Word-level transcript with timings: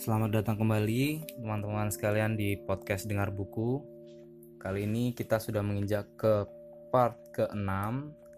Selamat 0.00 0.32
datang 0.32 0.56
kembali 0.56 1.28
teman-teman 1.44 1.92
sekalian 1.92 2.32
di 2.32 2.56
podcast 2.56 3.04
Dengar 3.04 3.28
Buku. 3.28 3.84
Kali 4.56 4.88
ini 4.88 5.12
kita 5.12 5.36
sudah 5.36 5.60
menginjak 5.60 6.16
ke 6.16 6.48
part 6.88 7.20
ke-6 7.36 7.68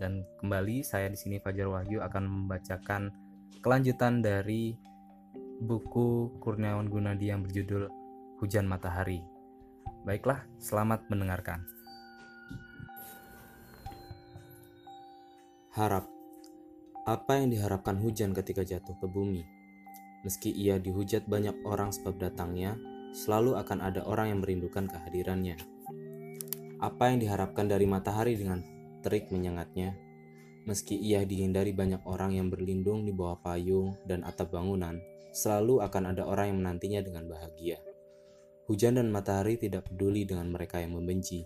dan 0.03 0.26
kembali 0.42 0.83
saya 0.83 1.06
di 1.06 1.14
sini 1.14 1.38
Fajar 1.38 1.71
Wahyu 1.71 2.03
akan 2.03 2.26
membacakan 2.26 3.14
kelanjutan 3.62 4.26
dari 4.26 4.74
buku 5.62 6.35
Kurniawan 6.42 6.90
Gunadi 6.90 7.30
yang 7.30 7.46
berjudul 7.46 7.87
Hujan 8.42 8.67
Matahari. 8.67 9.22
Baiklah, 10.03 10.42
selamat 10.58 11.06
mendengarkan. 11.15 11.63
Harap. 15.79 16.10
Apa 17.06 17.38
yang 17.38 17.55
diharapkan 17.55 18.02
hujan 18.02 18.34
ketika 18.34 18.66
jatuh 18.66 18.98
ke 18.98 19.06
bumi? 19.06 19.61
Meski 20.22 20.54
ia 20.54 20.78
dihujat 20.78 21.26
banyak 21.26 21.66
orang 21.66 21.90
sebab 21.90 22.18
datangnya, 22.18 22.78
selalu 23.10 23.58
akan 23.58 23.78
ada 23.82 24.06
orang 24.06 24.30
yang 24.30 24.40
merindukan 24.40 24.86
kehadirannya. 24.86 25.58
Apa 26.78 27.10
yang 27.10 27.18
diharapkan 27.22 27.66
dari 27.66 27.86
matahari 27.86 28.38
dengan 28.38 28.62
terik 29.02 29.30
menyengatnya? 29.34 29.94
Meski 30.62 30.94
ia 30.94 31.27
dihindari 31.27 31.74
banyak 31.74 32.06
orang 32.06 32.38
yang 32.38 32.46
berlindung 32.46 33.02
di 33.02 33.10
bawah 33.10 33.38
payung 33.42 33.98
dan 34.06 34.22
atap 34.22 34.54
bangunan, 34.54 35.02
selalu 35.34 35.82
akan 35.82 36.14
ada 36.14 36.22
orang 36.22 36.54
yang 36.54 36.58
menantinya 36.62 37.00
dengan 37.02 37.27
bahagia. 37.27 37.82
Hujan 38.70 38.94
dan 38.94 39.10
matahari 39.10 39.58
tidak 39.58 39.91
peduli 39.91 40.22
dengan 40.22 40.46
mereka 40.54 40.78
yang 40.78 40.94
membenci. 40.94 41.42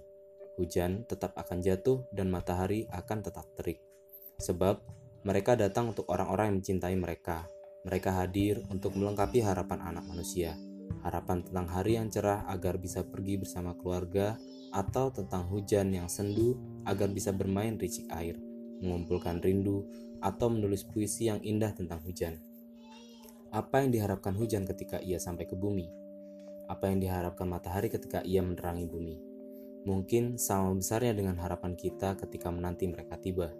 Hujan 0.60 1.08
tetap 1.08 1.32
akan 1.32 1.64
jatuh 1.64 2.04
dan 2.12 2.28
matahari 2.28 2.84
akan 2.92 3.24
tetap 3.24 3.48
terik. 3.56 3.80
Sebab 4.36 4.84
mereka 5.24 5.56
datang 5.56 5.96
untuk 5.96 6.04
orang-orang 6.12 6.52
yang 6.52 6.56
mencintai 6.60 6.96
mereka. 6.96 7.48
Mereka 7.86 8.10
hadir 8.10 8.66
untuk 8.66 8.98
melengkapi 8.98 9.46
harapan 9.46 9.78
anak 9.78 10.02
manusia. 10.10 10.58
Harapan 11.06 11.46
tentang 11.46 11.70
hari 11.70 11.94
yang 11.94 12.10
cerah 12.10 12.42
agar 12.50 12.82
bisa 12.82 13.06
pergi 13.06 13.38
bersama 13.38 13.78
keluarga 13.78 14.34
atau 14.74 15.14
tentang 15.14 15.46
hujan 15.46 15.94
yang 15.94 16.10
sendu 16.10 16.58
agar 16.82 17.06
bisa 17.14 17.30
bermain 17.30 17.78
ricik 17.78 18.10
air, 18.10 18.34
mengumpulkan 18.82 19.38
rindu, 19.38 19.86
atau 20.18 20.50
menulis 20.50 20.82
puisi 20.82 21.30
yang 21.30 21.38
indah 21.46 21.70
tentang 21.78 22.02
hujan. 22.02 22.42
Apa 23.54 23.86
yang 23.86 23.94
diharapkan 23.94 24.34
hujan 24.34 24.66
ketika 24.66 24.98
ia 24.98 25.22
sampai 25.22 25.46
ke 25.46 25.54
bumi? 25.54 25.86
Apa 26.66 26.90
yang 26.90 26.98
diharapkan 26.98 27.46
matahari 27.46 27.86
ketika 27.86 28.26
ia 28.26 28.42
menerangi 28.42 28.90
bumi? 28.90 29.16
Mungkin 29.86 30.34
sama 30.42 30.74
besarnya 30.74 31.14
dengan 31.14 31.38
harapan 31.38 31.78
kita 31.78 32.18
ketika 32.18 32.50
menanti 32.50 32.90
mereka 32.90 33.14
tiba. 33.22 33.54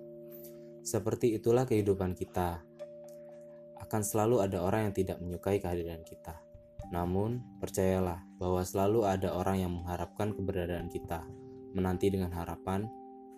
Seperti 0.82 1.38
itulah 1.38 1.62
kehidupan 1.62 2.18
kita. 2.18 2.66
Akan 3.80 4.02
selalu 4.02 4.42
ada 4.42 4.64
orang 4.64 4.90
yang 4.90 4.94
tidak 4.96 5.18
menyukai 5.20 5.60
kehadiran 5.60 6.00
kita. 6.02 6.36
Namun, 6.90 7.42
percayalah 7.58 8.22
bahwa 8.38 8.62
selalu 8.62 9.06
ada 9.06 9.34
orang 9.34 9.62
yang 9.62 9.72
mengharapkan 9.74 10.30
keberadaan 10.30 10.86
kita, 10.86 11.26
menanti 11.74 12.08
dengan 12.08 12.30
harapan, 12.30 12.86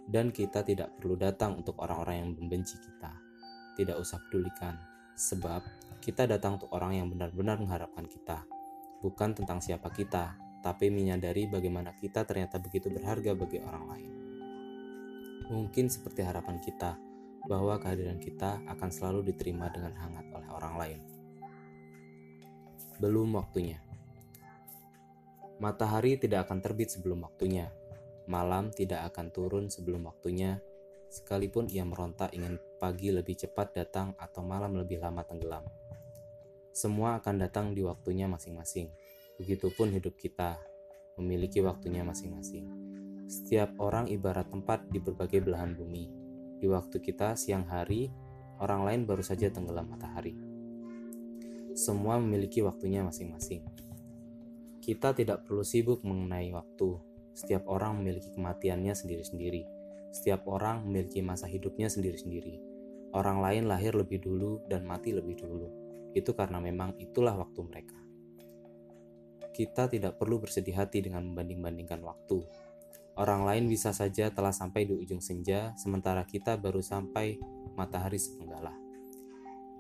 dan 0.08 0.32
kita 0.32 0.64
tidak 0.64 0.92
perlu 0.96 1.16
datang 1.16 1.60
untuk 1.60 1.76
orang-orang 1.80 2.24
yang 2.24 2.30
membenci 2.36 2.76
kita. 2.80 3.12
Tidak 3.76 3.96
usah 3.96 4.20
pedulikan, 4.28 4.76
sebab 5.16 5.64
kita 6.00 6.28
datang 6.28 6.60
untuk 6.60 6.70
orang 6.72 6.96
yang 6.96 7.06
benar-benar 7.08 7.58
mengharapkan 7.58 8.06
kita, 8.06 8.44
bukan 9.00 9.34
tentang 9.34 9.58
siapa 9.58 9.90
kita, 9.90 10.36
tapi 10.62 10.90
menyadari 10.90 11.46
bagaimana 11.46 11.94
kita 11.96 12.26
ternyata 12.26 12.58
begitu 12.58 12.90
berharga 12.90 13.34
bagi 13.34 13.58
orang 13.62 13.84
lain. 13.88 14.12
Mungkin 15.48 15.88
seperti 15.88 16.20
harapan 16.26 16.60
kita, 16.60 17.00
bahwa 17.46 17.78
kehadiran 17.78 18.18
kita 18.18 18.58
akan 18.66 18.90
selalu 18.90 19.30
diterima 19.30 19.70
dengan 19.70 19.94
hangat 19.94 20.26
oleh 20.34 20.48
orang 20.50 20.74
lain. 20.74 21.00
Belum 22.98 23.30
waktunya. 23.38 23.78
Matahari 25.62 26.18
tidak 26.18 26.50
akan 26.50 26.58
terbit 26.58 26.90
sebelum 26.90 27.22
waktunya. 27.22 27.70
Malam 28.26 28.74
tidak 28.74 29.14
akan 29.14 29.30
turun 29.30 29.64
sebelum 29.70 30.10
waktunya, 30.10 30.58
sekalipun 31.08 31.70
ia 31.70 31.86
meronta 31.86 32.26
ingin 32.34 32.58
pagi 32.82 33.14
lebih 33.14 33.38
cepat 33.38 33.74
datang 33.74 34.18
atau 34.18 34.42
malam 34.42 34.74
lebih 34.74 34.98
lama 34.98 35.22
tenggelam. 35.22 35.62
Semua 36.74 37.18
akan 37.18 37.42
datang 37.42 37.74
di 37.74 37.82
waktunya 37.82 38.26
masing-masing. 38.26 38.90
Begitupun 39.38 39.94
hidup 39.94 40.18
kita, 40.18 40.58
memiliki 41.18 41.58
waktunya 41.58 42.06
masing-masing. 42.06 42.66
Setiap 43.26 43.76
orang 43.82 44.06
ibarat 44.06 44.46
tempat 44.46 44.86
di 44.88 45.02
berbagai 45.02 45.42
belahan 45.42 45.74
bumi, 45.74 46.17
di 46.58 46.66
waktu 46.66 46.98
kita 46.98 47.38
siang 47.38 47.66
hari, 47.70 48.10
orang 48.58 48.82
lain 48.82 49.00
baru 49.06 49.22
saja 49.22 49.46
tenggelam 49.48 49.86
matahari. 49.86 50.34
Semua 51.78 52.18
memiliki 52.18 52.58
waktunya 52.66 53.06
masing-masing. 53.06 53.62
Kita 54.82 55.14
tidak 55.14 55.46
perlu 55.46 55.62
sibuk 55.62 56.02
mengenai 56.02 56.50
waktu. 56.50 56.98
Setiap 57.38 57.70
orang 57.70 58.02
memiliki 58.02 58.34
kematiannya 58.34 58.98
sendiri-sendiri. 58.98 59.62
Setiap 60.10 60.50
orang 60.50 60.82
memiliki 60.82 61.22
masa 61.22 61.46
hidupnya 61.46 61.86
sendiri-sendiri. 61.86 62.58
Orang 63.14 63.38
lain 63.38 63.70
lahir 63.70 63.94
lebih 63.94 64.18
dulu 64.18 64.66
dan 64.66 64.82
mati 64.82 65.14
lebih 65.14 65.38
dulu. 65.38 65.70
Itu 66.18 66.34
karena 66.34 66.58
memang 66.58 66.98
itulah 66.98 67.38
waktu 67.38 67.60
mereka. 67.62 67.98
Kita 69.54 69.86
tidak 69.86 70.18
perlu 70.18 70.42
bersedih 70.42 70.74
hati 70.74 71.02
dengan 71.02 71.30
membanding-bandingkan 71.30 72.02
waktu, 72.02 72.42
Orang 73.18 73.42
lain 73.42 73.66
bisa 73.66 73.90
saja 73.90 74.30
telah 74.30 74.54
sampai 74.54 74.86
di 74.86 74.94
ujung 74.94 75.18
senja, 75.18 75.74
sementara 75.74 76.22
kita 76.22 76.54
baru 76.54 76.78
sampai 76.78 77.34
matahari 77.74 78.14
sepenggalah. 78.14 78.78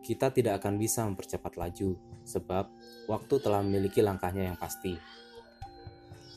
Kita 0.02 0.34
tidak 0.34 0.58
akan 0.58 0.74
bisa 0.74 1.06
mempercepat 1.06 1.54
laju, 1.54 1.94
sebab 2.26 2.66
waktu 3.06 3.34
telah 3.38 3.62
memiliki 3.62 4.02
langkahnya 4.02 4.50
yang 4.50 4.58
pasti. 4.58 4.98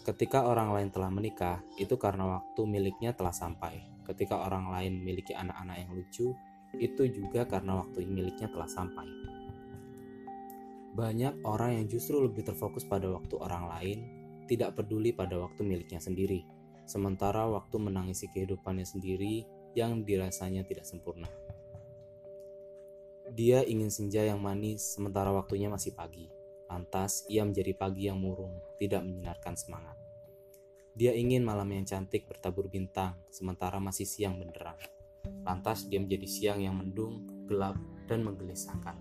Ketika 0.06 0.46
orang 0.46 0.78
lain 0.78 0.94
telah 0.94 1.10
menikah, 1.10 1.66
itu 1.82 1.98
karena 1.98 2.38
waktu 2.38 2.70
miliknya 2.70 3.18
telah 3.18 3.34
sampai. 3.34 3.82
Ketika 4.06 4.38
orang 4.38 4.70
lain 4.70 5.02
memiliki 5.02 5.34
anak-anak 5.34 5.82
yang 5.82 5.98
lucu, 5.98 6.38
itu 6.78 7.04
juga 7.10 7.50
karena 7.50 7.82
waktu 7.82 8.06
miliknya 8.06 8.46
telah 8.54 8.70
sampai. 8.70 9.10
Banyak 10.94 11.42
orang 11.50 11.82
yang 11.82 11.86
justru 11.90 12.22
lebih 12.22 12.46
terfokus 12.46 12.86
pada 12.86 13.10
waktu 13.10 13.42
orang 13.42 13.66
lain, 13.74 13.98
tidak 14.46 14.78
peduli 14.78 15.18
pada 15.18 15.42
waktu 15.42 15.66
miliknya 15.66 15.98
sendiri 15.98 16.61
sementara 16.92 17.48
waktu 17.48 17.80
menangisi 17.80 18.28
kehidupannya 18.36 18.84
sendiri 18.84 19.48
yang 19.72 20.04
dirasanya 20.04 20.68
tidak 20.68 20.84
sempurna. 20.84 21.32
Dia 23.32 23.64
ingin 23.64 23.88
senja 23.88 24.28
yang 24.28 24.44
manis 24.44 24.84
sementara 24.84 25.32
waktunya 25.32 25.72
masih 25.72 25.96
pagi. 25.96 26.28
Lantas 26.68 27.24
ia 27.32 27.48
menjadi 27.48 27.72
pagi 27.72 28.12
yang 28.12 28.20
murung, 28.20 28.60
tidak 28.76 29.08
menyinarkan 29.08 29.56
semangat. 29.56 29.96
Dia 30.92 31.16
ingin 31.16 31.48
malam 31.48 31.72
yang 31.72 31.88
cantik 31.88 32.28
bertabur 32.28 32.68
bintang 32.68 33.16
sementara 33.32 33.80
masih 33.80 34.04
siang 34.04 34.36
benderang. 34.36 34.76
Lantas 35.48 35.88
dia 35.88 36.04
menjadi 36.04 36.28
siang 36.28 36.60
yang 36.60 36.76
mendung, 36.76 37.24
gelap, 37.48 37.80
dan 38.12 38.28
menggelisahkan. 38.28 39.00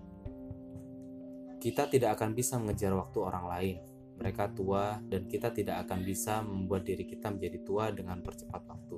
Kita 1.59 1.91
tidak 1.91 2.15
akan 2.15 2.31
bisa 2.31 2.55
mengejar 2.55 2.95
waktu 2.95 3.19
orang 3.19 3.45
lain, 3.51 3.77
mereka 4.21 4.53
tua 4.53 5.01
dan 5.09 5.25
kita 5.25 5.49
tidak 5.49 5.89
akan 5.89 6.05
bisa 6.05 6.45
membuat 6.45 6.85
diri 6.85 7.09
kita 7.09 7.33
menjadi 7.33 7.57
tua 7.65 7.89
dengan 7.89 8.21
percepat 8.21 8.61
waktu. 8.69 8.97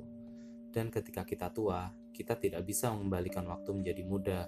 Dan 0.68 0.92
ketika 0.92 1.24
kita 1.24 1.48
tua, 1.48 1.88
kita 2.12 2.36
tidak 2.36 2.60
bisa 2.68 2.92
mengembalikan 2.92 3.48
waktu 3.48 3.72
menjadi 3.72 4.02
muda. 4.04 4.40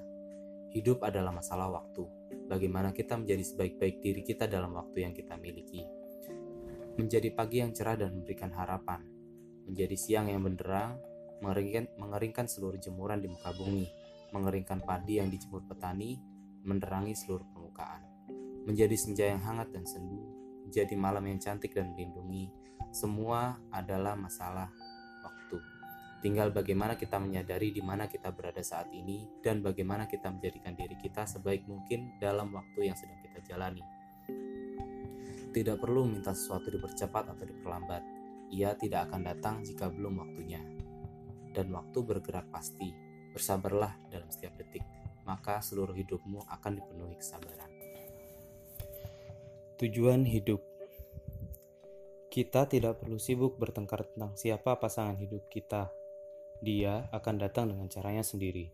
Hidup 0.77 1.01
adalah 1.01 1.33
masalah 1.33 1.73
waktu. 1.73 2.05
Bagaimana 2.53 2.93
kita 2.93 3.17
menjadi 3.17 3.41
sebaik-baik 3.41 4.05
diri 4.05 4.21
kita 4.21 4.45
dalam 4.45 4.77
waktu 4.77 5.09
yang 5.09 5.17
kita 5.17 5.41
miliki. 5.41 5.81
Menjadi 7.01 7.33
pagi 7.33 7.65
yang 7.65 7.73
cerah 7.73 7.97
dan 7.97 8.13
memberikan 8.13 8.53
harapan. 8.53 9.01
Menjadi 9.65 9.97
siang 9.97 10.29
yang 10.29 10.45
benderang, 10.45 11.01
mengeringkan, 11.41 11.89
mengeringkan 11.97 12.47
seluruh 12.53 12.77
jemuran 12.77 13.25
di 13.25 13.33
muka 13.33 13.49
bumi, 13.57 13.89
mengeringkan 14.37 14.85
padi 14.85 15.25
yang 15.25 15.33
dijemur 15.33 15.65
petani, 15.65 16.21
menerangi 16.69 17.17
seluruh 17.17 17.49
permukaan. 17.49 18.05
Menjadi 18.69 18.97
senja 18.99 19.25
yang 19.31 19.41
hangat 19.41 19.73
dan 19.73 19.89
sendu, 19.89 20.36
jadi 20.71 20.95
malam 20.99 21.25
yang 21.27 21.39
cantik 21.39 21.75
dan 21.75 21.95
melindungi. 21.95 22.51
Semua 22.91 23.59
adalah 23.71 24.15
masalah 24.19 24.71
waktu. 25.23 25.59
Tinggal 26.25 26.51
bagaimana 26.51 26.97
kita 26.97 27.21
menyadari 27.21 27.71
di 27.71 27.83
mana 27.85 28.09
kita 28.09 28.33
berada 28.33 28.63
saat 28.65 28.91
ini 28.91 29.29
dan 29.45 29.63
bagaimana 29.63 30.09
kita 30.09 30.33
menjadikan 30.33 30.75
diri 30.75 30.97
kita 30.99 31.29
sebaik 31.29 31.69
mungkin 31.69 32.17
dalam 32.19 32.51
waktu 32.51 32.91
yang 32.91 32.97
sedang 32.97 33.21
kita 33.23 33.55
jalani. 33.55 33.85
Tidak 35.57 35.77
perlu 35.81 36.05
minta 36.05 36.37
sesuatu 36.37 36.69
dipercepat 36.69 37.33
atau 37.33 37.45
diperlambat. 37.49 38.03
Ia 38.53 38.77
tidak 38.77 39.09
akan 39.09 39.21
datang 39.25 39.65
jika 39.65 39.89
belum 39.89 40.21
waktunya. 40.21 40.61
Dan 41.53 41.73
waktu 41.73 41.99
bergerak 42.05 42.53
pasti. 42.53 42.93
Bersabarlah 43.33 44.09
dalam 44.09 44.33
setiap 44.33 44.57
detik, 44.57 44.81
maka 45.29 45.61
seluruh 45.61 45.93
hidupmu 45.93 46.49
akan 46.49 46.81
dipenuhi 46.81 47.21
kesabaran. 47.21 47.76
Tujuan 49.77 50.25
hidup 50.25 50.65
kita 52.33 52.65
tidak 52.65 52.97
perlu 52.97 53.21
sibuk 53.21 53.61
bertengkar 53.61 54.09
tentang 54.09 54.33
siapa 54.33 54.81
pasangan 54.81 55.21
hidup 55.21 55.53
kita. 55.53 55.93
Dia 56.65 57.13
akan 57.13 57.37
datang 57.37 57.69
dengan 57.69 57.85
caranya 57.93 58.25
sendiri. 58.25 58.73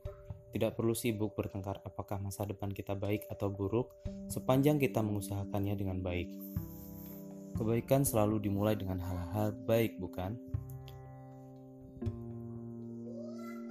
Tidak 0.54 0.78
perlu 0.78 0.94
sibuk 0.94 1.34
bertengkar 1.34 1.82
apakah 1.82 2.22
masa 2.22 2.46
depan 2.46 2.70
kita 2.70 2.94
baik 2.94 3.26
atau 3.26 3.50
buruk, 3.50 3.90
sepanjang 4.30 4.78
kita 4.78 5.02
mengusahakannya 5.02 5.74
dengan 5.74 5.98
baik. 6.06 6.30
Kebaikan 7.58 8.06
selalu 8.06 8.38
dimulai 8.38 8.78
dengan 8.78 9.02
hal-hal 9.02 9.58
baik, 9.66 9.98
bukan? 9.98 10.38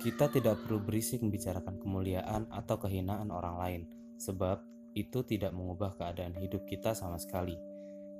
Kita 0.04 0.28
tidak 0.36 0.68
perlu 0.68 0.84
berisik 0.84 1.24
membicarakan 1.24 1.80
kemuliaan 1.80 2.52
atau 2.52 2.76
kehinaan 2.76 3.32
orang 3.32 3.56
lain, 3.56 3.82
sebab 4.20 4.60
itu 4.94 5.24
tidak 5.24 5.56
mengubah 5.56 5.96
keadaan 5.96 6.36
hidup 6.38 6.68
kita 6.68 6.92
sama 6.92 7.16
sekali. 7.16 7.56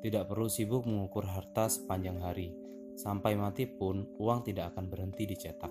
Tidak 0.02 0.26
perlu 0.26 0.50
sibuk 0.50 0.88
mengukur 0.88 1.28
harta 1.28 1.70
sepanjang 1.70 2.20
hari, 2.24 2.50
sampai 2.98 3.38
mati 3.38 3.70
pun 3.70 4.08
uang 4.18 4.48
tidak 4.48 4.74
akan 4.74 4.90
berhenti 4.90 5.30
dicetak. 5.30 5.70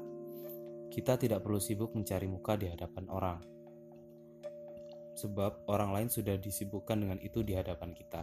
Kita 0.91 1.19
tidak 1.19 1.43
perlu 1.43 1.59
sibuk 1.59 1.95
mencari 1.95 2.27
muka 2.31 2.55
di 2.55 2.71
hadapan 2.71 3.05
orang, 3.11 3.39
sebab 5.19 5.67
orang 5.67 5.91
lain 5.93 6.09
sudah 6.09 6.39
disibukkan 6.39 7.03
dengan 7.03 7.19
itu 7.19 7.43
di 7.43 7.59
hadapan 7.59 7.91
kita. 7.93 8.23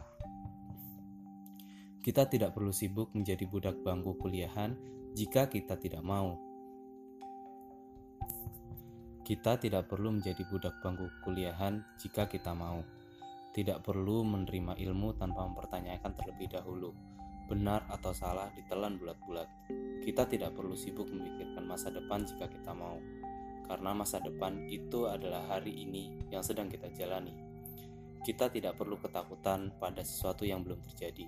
Kita 2.08 2.24
tidak 2.24 2.56
perlu 2.56 2.72
sibuk 2.72 3.12
menjadi 3.12 3.44
budak 3.52 3.84
bangku 3.84 4.16
kuliahan 4.16 4.80
jika 5.12 5.52
kita 5.52 5.76
tidak 5.76 6.00
mau. 6.08 6.47
Kita 9.28 9.60
tidak 9.60 9.92
perlu 9.92 10.16
menjadi 10.16 10.40
budak 10.48 10.80
bangku 10.80 11.12
kuliahan 11.28 11.84
jika 12.00 12.32
kita 12.32 12.56
mau. 12.56 12.80
Tidak 13.52 13.84
perlu 13.84 14.24
menerima 14.24 14.80
ilmu 14.80 15.20
tanpa 15.20 15.44
mempertanyakan 15.44 16.16
terlebih 16.16 16.48
dahulu 16.48 16.96
benar 17.48 17.88
atau 17.88 18.12
salah 18.12 18.52
ditelan 18.56 19.00
bulat-bulat. 19.00 19.48
Kita 20.04 20.28
tidak 20.28 20.56
perlu 20.56 20.76
sibuk 20.76 21.08
memikirkan 21.12 21.64
masa 21.64 21.92
depan 21.92 22.28
jika 22.28 22.48
kita 22.52 22.76
mau, 22.76 23.00
karena 23.68 23.96
masa 23.96 24.20
depan 24.20 24.68
itu 24.68 25.08
adalah 25.08 25.44
hari 25.48 25.72
ini 25.72 26.28
yang 26.32 26.44
sedang 26.44 26.68
kita 26.68 26.92
jalani. 26.92 27.36
Kita 28.24 28.52
tidak 28.52 28.76
perlu 28.76 29.00
ketakutan 29.00 29.72
pada 29.80 30.04
sesuatu 30.04 30.44
yang 30.44 30.64
belum 30.64 30.84
terjadi. 30.92 31.28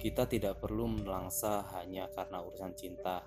Kita 0.00 0.28
tidak 0.28 0.60
perlu 0.60 0.88
melangsa 0.88 1.64
hanya 1.76 2.08
karena 2.12 2.40
urusan 2.44 2.72
cinta. 2.76 3.24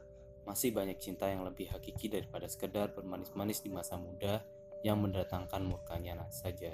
Masih 0.48 0.72
banyak 0.72 0.96
cinta 0.98 1.28
yang 1.28 1.44
lebih 1.44 1.68
hakiki 1.68 2.08
daripada 2.08 2.48
sekedar 2.48 2.96
bermanis-manis 2.96 3.60
di 3.60 3.68
masa 3.68 4.00
muda 4.00 4.40
yang 4.82 5.04
mendatangkan 5.04 5.60
murkanya 5.68 6.24
saja. 6.32 6.72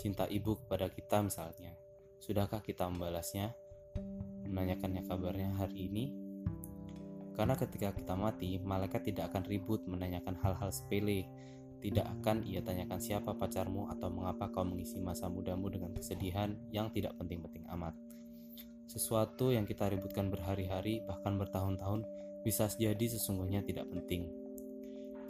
Cinta 0.00 0.24
ibu 0.24 0.56
kepada 0.56 0.88
kita 0.88 1.20
misalnya 1.20 1.76
Sudahkah 2.22 2.62
kita 2.62 2.86
membalasnya? 2.86 3.50
Menanyakannya 4.46 5.02
kabarnya 5.10 5.58
hari 5.58 5.90
ini? 5.90 6.14
Karena 7.34 7.58
ketika 7.58 7.90
kita 7.90 8.14
mati, 8.14 8.62
malaikat 8.62 9.10
tidak 9.10 9.34
akan 9.34 9.42
ribut 9.50 9.82
menanyakan 9.90 10.38
hal-hal 10.38 10.70
sepele. 10.70 11.26
Tidak 11.82 12.06
akan 12.06 12.46
ia 12.46 12.62
tanyakan 12.62 13.02
siapa 13.02 13.34
pacarmu 13.34 13.90
atau 13.90 14.06
mengapa 14.06 14.54
kau 14.54 14.62
mengisi 14.62 15.02
masa 15.02 15.26
mudamu 15.26 15.66
dengan 15.66 15.90
kesedihan 15.98 16.54
yang 16.70 16.94
tidak 16.94 17.18
penting-penting 17.18 17.66
amat. 17.74 17.98
Sesuatu 18.86 19.50
yang 19.50 19.66
kita 19.66 19.90
ributkan 19.90 20.30
berhari-hari, 20.30 21.02
bahkan 21.02 21.34
bertahun-tahun, 21.34 22.06
bisa 22.42 22.66
jadi 22.70 23.06
sesungguhnya 23.06 23.62
tidak 23.62 23.88
penting. 23.90 24.30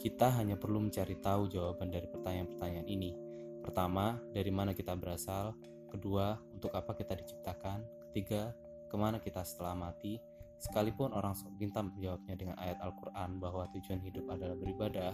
Kita 0.00 0.34
hanya 0.34 0.58
perlu 0.58 0.82
mencari 0.82 1.20
tahu 1.20 1.46
jawaban 1.46 1.92
dari 1.92 2.10
pertanyaan-pertanyaan 2.10 2.88
ini. 2.90 3.14
Pertama, 3.62 4.18
dari 4.34 4.50
mana 4.50 4.74
kita 4.74 4.98
berasal, 4.98 5.54
Kedua, 5.92 6.40
untuk 6.56 6.72
apa 6.72 6.96
kita 6.96 7.12
diciptakan? 7.20 7.84
Ketiga, 8.08 8.56
ke 8.88 8.96
mana 8.96 9.20
kita 9.20 9.44
setelah 9.44 9.76
mati? 9.76 10.16
Sekalipun 10.56 11.12
orang 11.12 11.36
sok 11.36 11.52
minta 11.60 11.84
menjawabnya 11.84 12.32
dengan 12.32 12.56
ayat 12.56 12.80
Al-Quran 12.80 13.36
bahwa 13.36 13.68
tujuan 13.76 14.00
hidup 14.00 14.24
adalah 14.32 14.56
beribadah, 14.56 15.12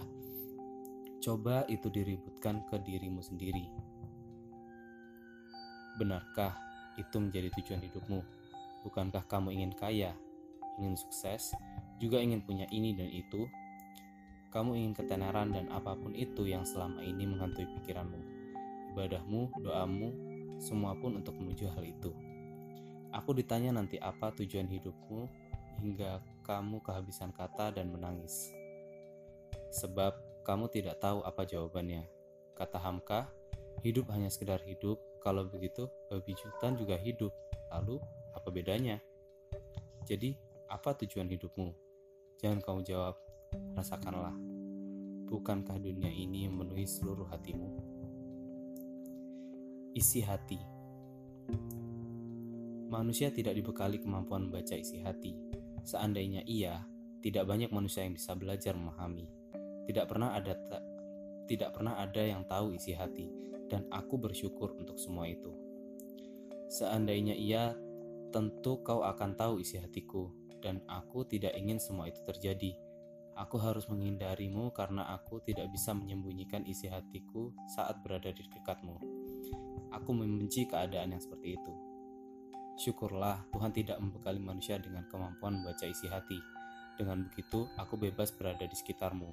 coba 1.19 1.67
itu 1.67 1.91
diributkan 1.91 2.63
ke 2.71 2.79
dirimu 2.79 3.19
sendiri. 3.19 3.67
Benarkah 5.99 6.55
itu 6.95 7.19
menjadi 7.19 7.51
tujuan 7.59 7.83
hidupmu? 7.83 8.23
Bukankah 8.87 9.27
kamu 9.27 9.59
ingin 9.59 9.75
kaya, 9.75 10.15
ingin 10.79 10.95
sukses, 10.95 11.51
juga 11.99 12.23
ingin 12.23 12.41
punya 12.41 12.65
ini 12.71 12.95
dan 12.95 13.11
itu? 13.11 13.45
Kamu 14.49 14.73
ingin 14.73 14.97
ketenaran 14.97 15.53
dan 15.53 15.69
apa 15.69 15.93
pun 15.93 16.15
itu 16.17 16.49
yang 16.49 16.65
selama 16.65 17.05
ini 17.05 17.27
menghantui 17.29 17.69
pikiranmu. 17.69 18.17
Ibadahmu, 18.95 19.61
doamu, 19.61 20.09
semua 20.57 20.97
pun 20.97 21.21
untuk 21.21 21.37
menuju 21.37 21.69
hal 21.69 21.85
itu. 21.85 22.09
Aku 23.13 23.37
ditanya 23.37 23.75
nanti 23.75 24.01
apa 24.01 24.33
tujuan 24.33 24.65
hidupmu 24.65 25.29
hingga 25.85 26.23
kamu 26.47 26.81
kehabisan 26.81 27.29
kata 27.29 27.77
dan 27.77 27.93
menangis. 27.93 28.49
Sebab 29.69 30.17
kamu 30.41 30.65
tidak 30.73 30.97
tahu 30.97 31.21
apa 31.21 31.45
jawabannya. 31.45 32.09
Kata 32.57 32.81
Hamka, 32.81 33.29
hidup 33.85 34.09
hanya 34.11 34.33
sekedar 34.33 34.59
hidup, 34.65 34.97
kalau 35.21 35.45
begitu 35.45 35.85
babi 36.09 36.33
jutan 36.33 36.73
juga 36.73 36.97
hidup. 36.97 37.29
Lalu 37.69 38.01
apa 38.33 38.49
bedanya? 38.49 38.97
Jadi, 40.09 40.33
apa 40.65 40.97
tujuan 40.97 41.29
hidupmu? 41.29 41.88
Jangan 42.39 42.63
kamu 42.63 42.87
jawab, 42.87 43.19
rasakanlah. 43.75 44.31
Bukankah 45.27 45.75
dunia 45.75 46.07
ini 46.07 46.47
memenuhi 46.47 46.87
seluruh 46.87 47.27
hatimu? 47.27 47.67
Isi 49.91 50.23
hati 50.23 50.55
Manusia 52.87 53.27
tidak 53.35 53.59
dibekali 53.59 53.99
kemampuan 53.99 54.47
membaca 54.47 54.71
isi 54.71 55.03
hati. 55.03 55.35
Seandainya 55.83 56.47
ia, 56.47 56.79
tidak 57.19 57.43
banyak 57.43 57.75
manusia 57.75 58.07
yang 58.07 58.15
bisa 58.15 58.31
belajar 58.39 58.71
memahami. 58.71 59.27
Tidak 59.91 60.07
pernah 60.07 60.31
ada 60.31 60.55
tidak 61.43 61.75
pernah 61.75 61.99
ada 61.99 62.23
yang 62.23 62.47
tahu 62.47 62.71
isi 62.71 62.95
hati 62.95 63.27
dan 63.67 63.83
aku 63.91 64.15
bersyukur 64.15 64.79
untuk 64.79 64.95
semua 64.95 65.27
itu. 65.27 65.51
Seandainya 66.71 67.35
ia, 67.35 67.75
tentu 68.31 68.79
kau 68.79 69.03
akan 69.03 69.35
tahu 69.35 69.59
isi 69.59 69.75
hatiku 69.75 70.38
dan 70.59 70.83
aku 70.87 71.27
tidak 71.27 71.55
ingin 71.55 71.79
semua 71.79 72.07
itu 72.07 72.19
terjadi. 72.27 72.75
Aku 73.39 73.55
harus 73.55 73.87
menghindarimu 73.87 74.75
karena 74.75 75.07
aku 75.15 75.39
tidak 75.43 75.71
bisa 75.71 75.95
menyembunyikan 75.95 76.67
isi 76.67 76.91
hatiku 76.91 77.55
saat 77.71 78.03
berada 78.03 78.35
di 78.35 78.43
dekatmu. 78.43 78.99
Aku 79.95 80.11
membenci 80.11 80.67
keadaan 80.67 81.15
yang 81.15 81.23
seperti 81.23 81.55
itu. 81.55 81.73
Syukurlah 82.79 83.47
Tuhan 83.51 83.71
tidak 83.71 83.99
membekali 83.99 84.39
manusia 84.39 84.79
dengan 84.79 85.07
kemampuan 85.07 85.59
membaca 85.59 85.87
isi 85.87 86.07
hati. 86.11 86.39
Dengan 86.99 87.27
begitu, 87.31 87.67
aku 87.79 87.95
bebas 87.95 88.35
berada 88.35 88.67
di 88.67 88.75
sekitarmu, 88.75 89.31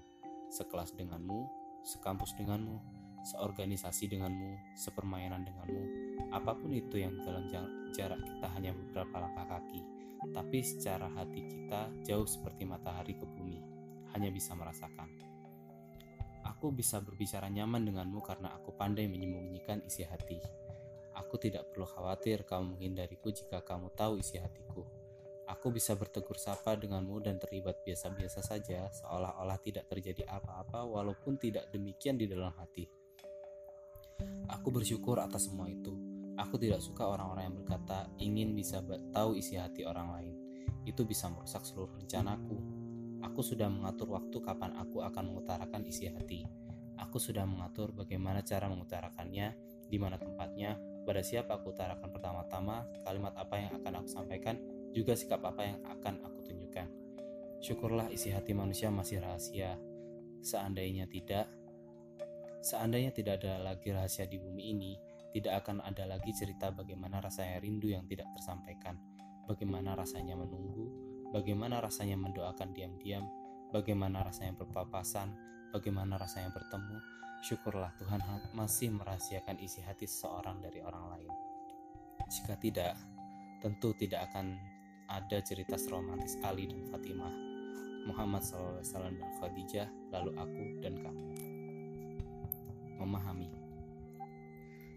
sekelas 0.55 0.95
denganmu, 0.95 1.47
sekampus 1.83 2.35
denganmu, 2.39 2.79
seorganisasi 3.27 4.07
denganmu, 4.07 4.79
sepermainan 4.79 5.43
denganmu, 5.43 5.83
apa 6.31 6.55
pun 6.55 6.71
itu 6.71 7.03
yang 7.03 7.15
dalam 7.27 7.51
jarak 7.91 8.23
kita 8.23 8.47
hanya 8.55 8.71
beberapa 8.71 9.19
langkah 9.19 9.59
kaki, 9.59 9.83
tapi 10.33 10.65
secara 10.65 11.09
hati 11.13 11.45
kita 11.45 11.93
jauh 12.05 12.27
seperti 12.27 12.65
matahari 12.65 13.15
ke 13.17 13.25
bumi, 13.25 13.61
hanya 14.17 14.33
bisa 14.33 14.57
merasakan. 14.57 15.09
Aku 16.47 16.71
bisa 16.71 17.03
berbicara 17.03 17.51
nyaman 17.51 17.85
denganmu 17.85 18.23
karena 18.23 18.55
aku 18.55 18.73
pandai 18.79 19.11
menyembunyikan 19.11 19.83
isi 19.85 20.07
hati. 20.07 20.39
Aku 21.17 21.41
tidak 21.41 21.73
perlu 21.73 21.89
khawatir 21.89 22.47
kamu 22.47 22.77
menghindariku 22.77 23.33
jika 23.35 23.65
kamu 23.65 23.91
tahu 23.97 24.23
isi 24.23 24.39
hatiku. 24.39 24.87
Aku 25.47 25.71
bisa 25.71 25.95
bertegur 25.95 26.39
sapa 26.39 26.75
denganmu 26.75 27.23
dan 27.23 27.39
terlibat 27.39 27.83
biasa-biasa 27.87 28.43
saja, 28.43 28.91
seolah-olah 28.91 29.59
tidak 29.63 29.87
terjadi 29.87 30.27
apa-apa, 30.27 30.83
walaupun 30.83 31.39
tidak 31.39 31.71
demikian 31.71 32.19
di 32.19 32.27
dalam 32.27 32.51
hati. 32.59 32.87
Aku 34.51 34.71
bersyukur 34.71 35.19
atas 35.23 35.47
semua 35.51 35.71
itu. 35.71 36.06
Aku 36.37 36.61
tidak 36.61 36.85
suka 36.85 37.09
orang-orang 37.09 37.49
yang 37.49 37.57
berkata 37.57 37.99
ingin 38.21 38.53
bisa 38.53 38.85
tahu 39.13 39.37
isi 39.41 39.57
hati 39.57 39.89
orang 39.89 40.13
lain. 40.13 40.35
Itu 40.85 41.09
bisa 41.09 41.27
merusak 41.33 41.65
seluruh 41.65 41.97
rencanaku, 41.99 42.87
Aku 43.25 43.41
sudah 43.41 43.67
mengatur 43.67 44.13
waktu 44.13 44.37
kapan 44.45 44.77
aku 44.77 45.01
akan 45.01 45.33
mengutarakan 45.33 45.83
isi 45.89 46.07
hati. 46.07 46.45
Aku 47.01 47.19
sudah 47.19 47.49
mengatur 47.49 47.93
bagaimana 47.93 48.45
cara 48.45 48.69
mengutarakannya, 48.69 49.57
di 49.89 49.97
mana 49.97 50.15
tempatnya, 50.21 50.77
pada 51.03 51.21
siapa 51.27 51.57
aku 51.59 51.73
utarakan 51.73 52.09
pertama-tama, 52.15 52.87
kalimat 53.05 53.33
apa 53.37 53.55
yang 53.59 53.73
akan 53.83 53.93
aku 54.03 54.09
sampaikan, 54.09 54.57
juga 54.93 55.13
sikap 55.19 55.45
apa 55.45 55.63
yang 55.65 55.79
akan 55.85 56.25
aku 56.25 56.39
tunjukkan. 56.45 56.89
Syukurlah 57.61 58.09
isi 58.13 58.33
hati 58.33 58.53
manusia 58.53 58.93
masih 58.93 59.21
rahasia. 59.21 59.77
Seandainya 60.41 61.09
tidak, 61.09 61.49
seandainya 62.61 63.13
tidak 63.13 63.43
ada 63.43 63.61
lagi 63.61 63.93
rahasia 63.93 64.29
di 64.29 64.39
bumi 64.41 64.73
ini, 64.77 64.93
tidak 65.37 65.61
akan 65.69 65.85
ada 65.85 66.09
lagi 66.09 66.33
cerita 66.33 66.73
bagaimana 66.73 67.21
rasanya 67.21 67.61
rindu 67.61 67.93
yang 67.93 68.09
tidak 68.09 68.25
tersampaikan, 68.33 68.97
bagaimana 69.45 69.93
rasanya 69.93 70.33
menunggu, 70.33 70.89
bagaimana 71.29 71.85
rasanya 71.85 72.17
mendoakan 72.17 72.73
diam-diam, 72.73 73.29
bagaimana 73.69 74.25
rasanya 74.25 74.57
berpapasan, 74.57 75.37
bagaimana 75.77 76.17
rasanya 76.17 76.49
bertemu. 76.57 76.97
Syukurlah 77.45 77.93
Tuhan 78.01 78.25
masih 78.57 78.97
merahasiakan 78.97 79.61
isi 79.61 79.85
hati 79.85 80.09
seseorang 80.09 80.65
dari 80.65 80.81
orang 80.81 81.05
lain. 81.13 81.33
Jika 82.33 82.57
tidak, 82.57 82.97
tentu 83.61 83.93
tidak 83.93 84.33
akan 84.33 84.57
ada 85.13 85.39
cerita 85.45 85.77
seromantis 85.77 86.41
Ali 86.41 86.65
dan 86.65 86.81
Fatimah. 86.89 87.35
Muhammad 88.09 88.41
SAW 88.41 88.81
dan 89.21 89.31
Khadijah, 89.37 89.91
lalu 90.15 90.33
aku 90.39 90.65
dan 90.81 90.95
kamu. 90.97 91.25
Memahami. 93.05 93.66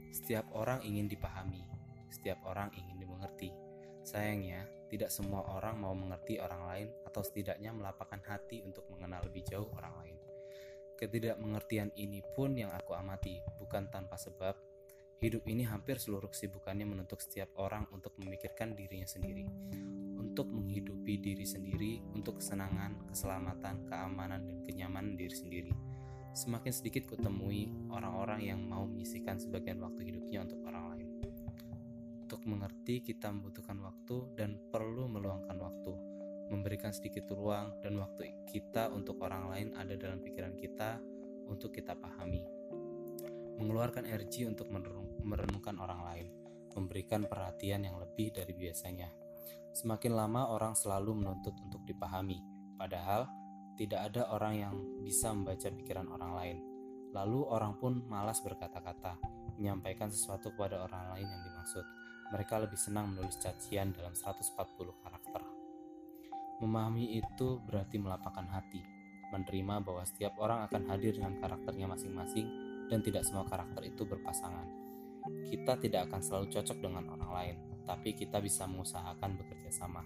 Setiap 0.09 0.49
orang 0.57 0.81
ingin 0.81 1.05
dipahami, 1.05 1.61
setiap 2.09 2.41
orang 2.49 2.73
ingin 2.73 2.97
dimengerti. 2.97 3.53
Sayangnya, 4.01 4.65
tidak 4.89 5.13
semua 5.13 5.45
orang 5.53 5.77
mau 5.77 5.93
mengerti 5.93 6.41
orang 6.41 6.65
lain 6.65 6.87
atau 7.05 7.21
setidaknya 7.21 7.69
melapangkan 7.69 8.25
hati 8.25 8.65
untuk 8.65 8.89
mengenal 8.89 9.21
lebih 9.29 9.45
jauh 9.45 9.69
orang 9.77 9.93
lain. 10.01 10.17
Ketidakmengertian 10.97 11.93
ini 11.95 12.19
pun 12.35 12.57
yang 12.57 12.73
aku 12.73 12.97
amati, 12.97 13.39
bukan 13.61 13.87
tanpa 13.87 14.17
sebab. 14.17 14.57
Hidup 15.19 15.47
ini 15.47 15.67
hampir 15.67 15.99
seluruh 15.99 16.31
kesibukannya 16.31 16.87
menuntut 16.87 17.19
setiap 17.21 17.55
orang 17.59 17.85
untuk 17.91 18.15
memikirkan 18.19 18.71
dirinya 18.71 19.07
sendiri, 19.07 19.47
untuk 20.15 20.47
menghidupi 20.47 21.19
diri 21.19 21.43
sendiri, 21.43 21.99
untuk 22.15 22.39
kesenangan, 22.39 23.07
keselamatan, 23.11 23.87
keamanan, 23.87 24.41
dan 24.47 24.57
kenyamanan 24.63 25.19
diri 25.19 25.35
sendiri. 25.35 25.73
Semakin 26.33 26.71
sedikit 26.71 27.09
kutemui 27.09 27.89
orang-orang 27.93 28.45
yang 28.45 28.61
mau 28.63 28.85
menyisihkan 28.85 29.41
sebagian 29.41 29.81
waktu 29.81 30.07
hidupnya 30.09 30.45
untuk 30.45 30.61
orang 30.69 30.85
lain. 30.95 31.09
Untuk 32.25 32.45
mengerti, 32.45 33.01
kita 33.01 33.33
membutuhkan 33.33 33.81
waktu 33.81 34.37
dan 34.37 34.61
perlu 34.69 35.09
meluangkan 35.09 35.57
waktu, 35.57 35.93
memberikan 36.53 36.93
sedikit 36.93 37.29
ruang 37.33 37.81
dan 37.81 37.97
waktu 37.97 38.45
kita 38.45 38.93
untuk 38.93 39.21
orang 39.25 39.49
lain 39.49 39.67
ada 39.73 39.97
dalam 39.97 40.21
pikiran 40.21 40.53
kita 40.53 41.01
untuk 41.49 41.73
kita 41.73 41.97
pahami 41.97 42.59
mengeluarkan 43.59 44.07
energi 44.07 44.47
untuk 44.47 44.71
merenungkan 45.19 45.75
orang 45.83 46.01
lain, 46.07 46.27
memberikan 46.79 47.27
perhatian 47.27 47.83
yang 47.83 47.99
lebih 47.99 48.31
dari 48.31 48.55
biasanya. 48.55 49.11
Semakin 49.75 50.15
lama 50.15 50.47
orang 50.55 50.73
selalu 50.73 51.19
menuntut 51.19 51.53
untuk 51.59 51.83
dipahami, 51.83 52.39
padahal 52.79 53.27
tidak 53.79 54.11
ada 54.11 54.27
orang 54.35 54.53
yang 54.59 54.75
bisa 54.99 55.31
membaca 55.31 55.71
pikiran 55.71 56.11
orang 56.11 56.31
lain. 56.35 56.57
Lalu 57.15 57.47
orang 57.47 57.79
pun 57.79 58.03
malas 58.11 58.43
berkata-kata, 58.43 59.15
menyampaikan 59.55 60.11
sesuatu 60.11 60.51
kepada 60.51 60.83
orang 60.83 61.15
lain 61.15 61.23
yang 61.31 61.41
dimaksud. 61.47 61.87
Mereka 62.35 62.59
lebih 62.59 62.75
senang 62.75 63.15
menulis 63.15 63.39
cacian 63.39 63.95
dalam 63.95 64.11
140 64.11 64.51
karakter. 64.99 65.41
Memahami 66.59 67.23
itu 67.23 67.63
berarti 67.63 67.95
melapangkan 68.03 68.51
hati, 68.51 68.83
menerima 69.31 69.79
bahwa 69.79 70.03
setiap 70.03 70.35
orang 70.43 70.67
akan 70.67 70.83
hadir 70.91 71.15
dengan 71.15 71.39
karakternya 71.39 71.87
masing-masing 71.87 72.51
dan 72.91 72.99
tidak 72.99 73.23
semua 73.23 73.47
karakter 73.47 73.87
itu 73.87 74.03
berpasangan. 74.03 74.67
Kita 75.47 75.79
tidak 75.79 76.11
akan 76.11 76.19
selalu 76.19 76.45
cocok 76.51 76.77
dengan 76.83 77.07
orang 77.15 77.31
lain, 77.31 77.55
tapi 77.87 78.11
kita 78.11 78.43
bisa 78.43 78.67
mengusahakan 78.67 79.39
bekerja 79.39 79.71
sama. 79.71 80.03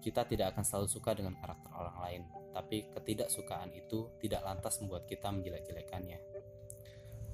Kita 0.00 0.24
tidak 0.24 0.56
akan 0.56 0.64
selalu 0.64 0.88
suka 0.88 1.12
dengan 1.12 1.36
karakter 1.36 1.70
orang 1.76 1.98
lain, 2.00 2.22
tapi 2.56 2.88
ketidaksukaan 2.88 3.70
itu 3.76 4.16
tidak 4.18 4.40
lantas 4.42 4.80
membuat 4.80 5.04
kita 5.04 5.28
menjelek-jelekannya. 5.28 6.18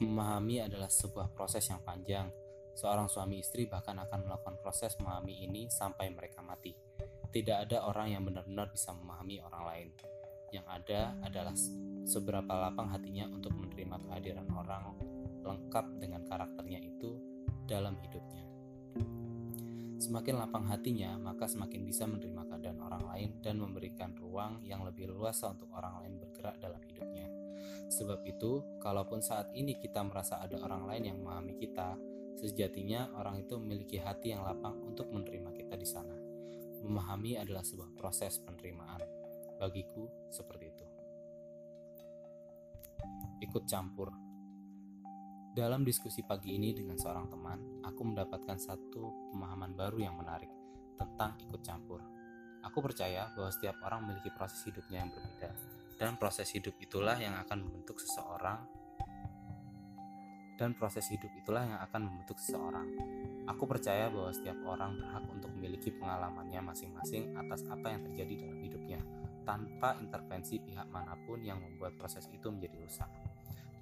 Memahami 0.03 0.67
adalah 0.67 0.91
sebuah 0.91 1.33
proses 1.33 1.65
yang 1.71 1.81
panjang. 1.81 2.29
Seorang 2.77 3.09
suami 3.09 3.41
istri 3.41 3.65
bahkan 3.65 3.97
akan 3.97 4.29
melakukan 4.29 4.61
proses 4.61 4.93
memahami 5.01 5.49
ini 5.49 5.73
sampai 5.73 6.13
mereka 6.13 6.45
mati. 6.45 6.77
Tidak 7.33 7.57
ada 7.57 7.89
orang 7.89 8.13
yang 8.13 8.23
benar-benar 8.27 8.69
bisa 8.69 8.93
memahami 8.93 9.41
orang 9.41 9.65
lain 9.65 9.89
yang 10.55 10.67
ada 10.71 11.15
adalah 11.27 11.55
seberapa 12.07 12.49
lapang 12.49 12.89
hatinya 12.89 13.27
untuk 13.29 13.53
menerima 13.59 13.99
kehadiran 14.07 14.49
orang 14.55 14.95
lengkap 15.43 15.87
dengan 15.99 16.23
karakternya 16.27 16.81
itu 16.83 17.19
dalam 17.67 17.99
hidupnya. 17.99 18.45
Semakin 20.07 20.39
lapang 20.39 20.71
hatinya, 20.71 21.19
maka 21.19 21.51
semakin 21.51 21.83
bisa 21.83 22.07
menerima 22.07 22.47
keadaan 22.47 22.79
orang 22.79 23.11
lain 23.11 23.31
dan 23.43 23.59
memberikan 23.59 24.15
ruang 24.15 24.63
yang 24.63 24.87
lebih 24.87 25.11
luas 25.11 25.43
untuk 25.43 25.67
orang 25.75 25.99
lain 25.99 26.23
bergerak 26.23 26.63
dalam 26.63 26.79
hidupnya. 26.79 27.27
Sebab 27.91 28.23
itu, 28.23 28.79
kalaupun 28.79 29.19
saat 29.19 29.51
ini 29.59 29.75
kita 29.75 30.07
merasa 30.07 30.39
ada 30.39 30.63
orang 30.63 30.87
lain 30.87 31.11
yang 31.11 31.19
memahami 31.19 31.59
kita, 31.59 31.99
sejatinya 32.39 33.19
orang 33.19 33.43
itu 33.43 33.59
memiliki 33.59 33.99
hati 33.99 34.31
yang 34.31 34.47
lapang 34.47 34.79
untuk 34.87 35.11
menerima 35.11 35.51
kita 35.51 35.75
di 35.75 35.89
sana. 35.91 36.15
Memahami 36.87 37.43
adalah 37.43 37.67
sebuah 37.67 37.91
proses 37.99 38.39
penerimaan 38.39 39.03
Bagiku 39.59 40.07
seperti 40.31 40.71
itu. 40.71 40.87
Ikut 43.43 43.67
campur. 43.67 44.26
Dalam 45.57 45.89
diskusi 45.89 46.21
pagi 46.21 46.53
ini 46.53 46.77
dengan 46.77 47.01
seorang 47.01 47.33
teman, 47.33 47.81
aku 47.81 48.05
mendapatkan 48.05 48.61
satu 48.61 49.33
pemahaman 49.33 49.73
baru 49.73 50.05
yang 50.05 50.13
menarik 50.21 50.53
tentang 51.01 51.33
ikut 51.49 51.65
campur. 51.65 52.05
Aku 52.61 52.85
percaya 52.85 53.33
bahwa 53.33 53.49
setiap 53.49 53.81
orang 53.81 54.05
memiliki 54.05 54.29
proses 54.37 54.61
hidupnya 54.69 55.01
yang 55.01 55.09
berbeda, 55.09 55.57
dan 55.97 56.21
proses 56.21 56.53
hidup 56.53 56.77
itulah 56.77 57.17
yang 57.17 57.41
akan 57.41 57.65
membentuk 57.65 57.97
seseorang 57.97 58.69
dan 60.57 60.73
proses 60.73 61.05
hidup 61.13 61.29
itulah 61.37 61.65
yang 61.65 61.81
akan 61.85 62.09
membentuk 62.09 62.41
seseorang. 62.41 62.89
Aku 63.45 63.69
percaya 63.69 64.09
bahwa 64.09 64.33
setiap 64.33 64.57
orang 64.65 64.97
berhak 64.97 65.25
untuk 65.29 65.53
memiliki 65.53 65.93
pengalamannya 65.93 66.65
masing-masing 66.65 67.37
atas 67.37 67.65
apa 67.69 67.93
yang 67.93 68.01
terjadi 68.09 68.49
dalam 68.49 68.59
hidupnya, 68.65 69.01
tanpa 69.45 70.01
intervensi 70.01 70.57
pihak 70.61 70.89
mana 70.89 71.13
pun 71.29 71.45
yang 71.45 71.61
membuat 71.61 71.95
proses 72.01 72.25
itu 72.33 72.49
menjadi 72.49 72.77
rusak. 72.83 73.09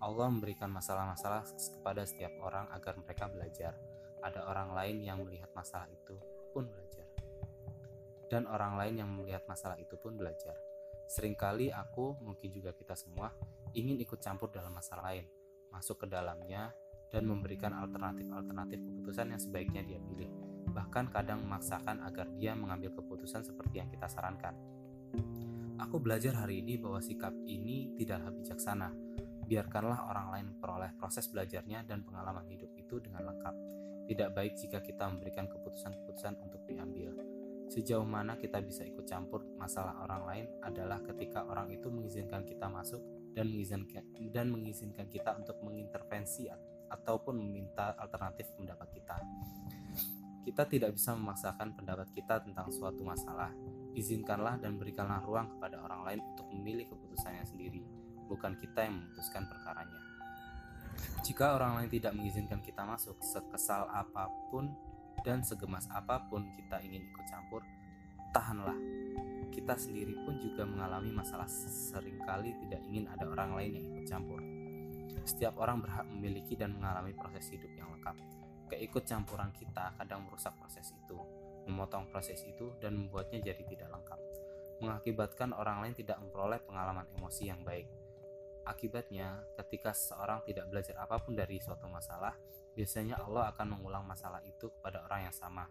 Allah 0.05 0.29
memberikan 0.29 0.69
masalah-masalah 0.69 1.49
kepada 1.81 2.05
setiap 2.05 2.37
orang 2.45 2.69
agar 2.77 2.93
mereka 3.01 3.25
belajar. 3.25 3.73
Ada 4.21 4.45
orang 4.45 4.77
lain 4.77 5.01
yang 5.01 5.25
melihat 5.25 5.49
masalah 5.57 5.89
itu 5.89 6.21
pun 6.53 6.69
belajar. 6.69 7.09
Dan 8.29 8.45
orang 8.45 8.77
lain 8.77 9.01
yang 9.01 9.09
melihat 9.17 9.49
masalah 9.49 9.81
itu 9.81 9.97
pun 9.97 10.13
belajar. 10.21 10.53
Seringkali 11.09 11.73
aku, 11.73 12.21
mungkin 12.21 12.53
juga 12.53 12.77
kita 12.77 12.93
semua, 12.93 13.33
ingin 13.73 13.97
ikut 14.05 14.21
campur 14.21 14.53
dalam 14.53 14.77
masalah 14.77 15.09
lain, 15.09 15.25
masuk 15.73 16.05
ke 16.05 16.07
dalamnya, 16.09 16.73
dan 17.09 17.25
memberikan 17.25 17.73
alternatif-alternatif 17.73 18.85
keputusan 18.85 19.33
yang 19.33 19.41
sebaiknya 19.41 19.83
dia 19.89 20.01
pilih. 20.05 20.29
Bahkan 20.69 21.17
kadang 21.17 21.45
memaksakan 21.49 22.05
agar 22.05 22.29
dia 22.37 22.53
mengambil 22.53 22.93
keputusan 22.93 23.41
seperti 23.41 23.81
yang 23.81 23.89
kita 23.89 24.05
sarankan. 24.09 24.53
Aku 25.81 25.97
belajar 25.97 26.37
hari 26.37 26.61
ini 26.61 26.77
bahwa 26.77 27.01
sikap 27.01 27.33
ini 27.49 27.93
tidaklah 27.97 28.35
bijaksana. 28.35 28.93
Biarkanlah 29.45 30.09
orang 30.09 30.29
lain 30.33 30.47
peroleh 30.57 30.91
proses 30.97 31.29
belajarnya 31.29 31.85
dan 31.85 32.01
pengalaman 32.01 32.49
hidup 32.49 32.73
itu 32.77 33.01
dengan 33.01 33.29
lengkap. 33.29 33.55
Tidak 34.05 34.31
baik 34.37 34.57
jika 34.57 34.85
kita 34.85 35.09
memberikan 35.09 35.49
keputusan-keputusan 35.49 36.41
untuk 36.45 36.65
diambil. 36.69 37.13
Sejauh 37.73 38.05
mana 38.05 38.37
kita 38.37 38.61
bisa 38.61 38.85
ikut 38.85 39.09
campur 39.09 39.45
masalah 39.57 39.97
orang 40.05 40.23
lain 40.29 40.47
adalah 40.61 41.01
ketika 41.01 41.49
orang 41.49 41.73
itu 41.73 41.89
mengizinkan 41.89 42.45
kita 42.45 42.69
masuk 42.69 43.01
dan 43.33 43.49
mengizinkan 43.49 44.05
dan 44.29 44.47
mengizinkan 44.53 45.09
kita 45.09 45.33
untuk 45.33 45.57
mengintervensi 45.65 46.53
ataupun 46.93 47.41
meminta 47.41 47.97
alternatif 47.97 48.53
pendapat 48.57 48.93
kita. 48.93 49.17
Kita 50.45 50.69
tidak 50.69 50.93
bisa 50.93 51.17
memaksakan 51.17 51.73
pendapat 51.73 52.13
kita 52.13 52.45
tentang 52.45 52.69
suatu 52.69 53.01
masalah 53.01 53.49
Izinkanlah 53.95 54.59
dan 54.59 54.75
berikanlah 54.75 55.23
ruang 55.23 55.55
kepada 55.55 55.79
orang 55.79 56.03
lain 56.03 56.21
untuk 56.35 56.51
memilih 56.51 56.91
keputusannya 56.91 57.47
sendiri, 57.47 57.87
bukan 58.35 58.59
kita 58.59 58.83
yang 58.83 58.99
memutuskan 58.99 59.47
perkaranya. 59.47 60.01
Jika 61.23 61.57
orang 61.57 61.81
lain 61.81 61.91
tidak 61.91 62.13
mengizinkan 62.19 62.61
kita 62.61 62.83
masuk, 62.83 63.17
sekesal 63.23 63.87
apa 63.89 64.29
pun 64.51 64.75
dan 65.23 65.41
segemas 65.41 65.87
apa 65.95 66.27
pun 66.27 66.45
kita 66.59 66.83
ingin 66.83 67.01
ikut 67.01 67.25
campur, 67.31 67.63
tahanlah. 68.35 68.77
Kita 69.49 69.79
sendiri 69.79 70.19
pun 70.27 70.37
juga 70.43 70.67
mengalami 70.67 71.15
masalah 71.15 71.47
sering 71.49 72.19
kali 72.27 72.53
tidak 72.67 72.83
ingin 72.91 73.07
ada 73.07 73.25
orang 73.31 73.55
lain 73.55 73.71
yang 73.79 73.85
ikut 73.95 74.05
campur. 74.11 74.43
Setiap 75.25 75.57
orang 75.57 75.81
berhak 75.81 76.05
memiliki 76.11 76.59
dan 76.59 76.77
mengalami 76.77 77.15
proses 77.15 77.49
hidup 77.49 77.71
yang 77.79 77.89
lengkap. 77.95 78.19
Keikut 78.69 79.07
campuran 79.07 79.55
kita 79.55 79.95
kadang 79.97 80.27
merusak 80.27 80.53
proses 80.59 80.91
itu 80.93 81.17
memotong 81.65 82.09
proses 82.13 82.41
itu 82.45 82.77
dan 82.81 82.97
membuatnya 82.97 83.41
jadi 83.41 83.63
tidak 83.65 83.89
lengkap, 83.89 84.21
mengakibatkan 84.85 85.57
orang 85.57 85.81
lain 85.85 85.95
tidak 85.97 86.21
memperoleh 86.21 86.61
pengalaman 86.61 87.09
emosi 87.17 87.49
yang 87.49 87.61
baik. 87.65 87.89
Akibatnya, 88.65 89.45
ketika 89.61 89.93
seseorang 89.93 90.41
tidak 90.49 90.73
belajar 90.73 90.97
apa 90.97 91.21
pun 91.21 91.37
dari 91.37 91.61
suatu 91.61 91.85
masalah, 91.85 92.33
biasanya 92.73 93.21
Allah 93.21 93.53
akan 93.53 93.77
mengulang 93.77 94.09
masalah 94.09 94.41
itu 94.45 94.73
kepada 94.81 95.05
orang 95.05 95.29
yang 95.29 95.37
sama. 95.37 95.69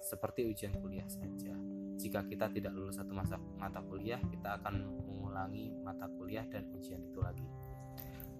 Seperti 0.00 0.44
ujian 0.44 0.76
kuliah 0.80 1.08
saja. 1.08 1.52
Jika 2.00 2.24
kita 2.24 2.48
tidak 2.52 2.72
lulus 2.72 2.96
satu 2.96 3.12
masa, 3.12 3.36
mata 3.36 3.80
kuliah, 3.84 4.20
kita 4.20 4.60
akan 4.60 4.84
mengulangi 4.84 5.72
mata 5.80 6.08
kuliah 6.08 6.44
dan 6.48 6.68
ujian 6.72 7.00
itu 7.04 7.20
lagi. 7.20 7.44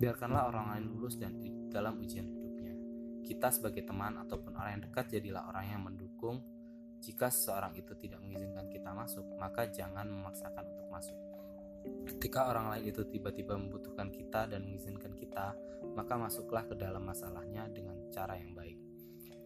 Biarkanlah 0.00 0.48
orang 0.48 0.76
lain 0.76 0.84
lulus 0.96 1.20
dan 1.20 1.36
dalam 1.68 2.00
ujian 2.00 2.24
hidupnya. 2.24 2.72
Kita 3.20 3.52
sebagai 3.52 3.84
teman 3.84 4.16
ataupun 4.16 4.56
orang 4.56 4.80
yang 4.80 4.84
dekat 4.88 5.12
jadilah 5.12 5.44
orang 5.48 5.64
yang 5.68 5.82
mendukung 5.84 6.40
jika 7.00 7.32
seseorang 7.32 7.72
itu 7.80 7.96
tidak 7.96 8.20
mengizinkan 8.20 8.68
kita 8.68 8.92
masuk, 8.92 9.24
maka 9.40 9.64
jangan 9.72 10.04
memaksakan 10.04 10.68
untuk 10.68 10.88
masuk. 10.92 11.29
Ketika 12.06 12.52
orang 12.52 12.74
lain 12.74 12.92
itu 12.92 13.02
tiba-tiba 13.08 13.56
membutuhkan 13.56 14.12
kita 14.12 14.50
dan 14.50 14.66
mengizinkan 14.68 15.16
kita, 15.16 15.56
maka 15.96 16.14
masuklah 16.20 16.66
ke 16.68 16.76
dalam 16.76 17.06
masalahnya 17.06 17.70
dengan 17.72 17.96
cara 18.12 18.36
yang 18.36 18.52
baik. 18.52 18.76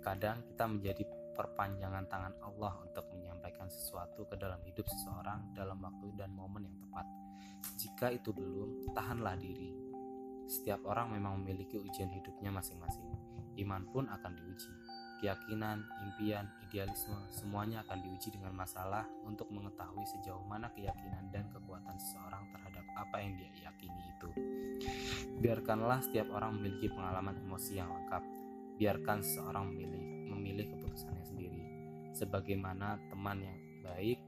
Kadang 0.03 0.45
kita 0.45 0.64
menjadi 0.69 1.05
perpanjangan 1.35 2.07
tangan 2.07 2.35
Allah 2.45 2.79
untuk 2.87 3.11
menyampaikan 3.14 3.67
sesuatu 3.67 4.25
ke 4.31 4.38
dalam 4.38 4.62
hidup 4.62 4.87
seseorang 4.87 5.50
dalam 5.53 5.83
waktu 5.83 6.14
dan 6.14 6.31
momen 6.31 6.67
yang 6.71 6.79
tepat. 6.79 7.07
Jika 7.81 8.12
itu 8.14 8.31
belum, 8.31 8.95
tahanlah 8.95 9.35
diri. 9.37 9.75
Setiap 10.45 10.85
orang 10.87 11.17
memang 11.17 11.41
memiliki 11.43 11.81
ujian 11.81 12.12
hidupnya 12.12 12.53
masing-masing. 12.53 13.09
Iman 13.59 13.88
pun 13.91 14.07
akan 14.11 14.33
diuji. 14.35 14.73
Keyakinan, 15.23 15.81
impian, 16.05 16.45
idealisme, 16.69 17.17
semuanya 17.33 17.81
akan 17.88 18.03
diuji 18.05 18.35
dengan 18.35 18.53
masalah 18.53 19.09
untuk 19.25 19.49
mengetahui 19.49 20.05
sejauh 20.05 20.45
mana 20.45 20.69
keyakinan 20.75 21.33
dan 21.33 21.49
kekuatan 21.95 22.03
seseorang 22.03 22.45
terhadap 22.51 22.85
apa 22.99 23.17
yang 23.23 23.33
dia 23.39 23.51
yakini 23.71 24.03
itu. 24.11 24.29
Biarkanlah 25.39 26.03
setiap 26.03 26.29
orang 26.35 26.59
memiliki 26.59 26.91
pengalaman 26.91 27.39
emosi 27.39 27.79
yang 27.79 27.91
lengkap. 27.91 28.23
Biarkan 28.75 29.23
seseorang 29.23 29.71
memilih 29.71 30.03
memilih 30.35 30.67
keputusannya 30.75 31.23
sendiri. 31.23 31.63
Sebagaimana 32.19 32.99
teman 33.11 33.39
yang 33.43 33.59
baik, 33.87 34.19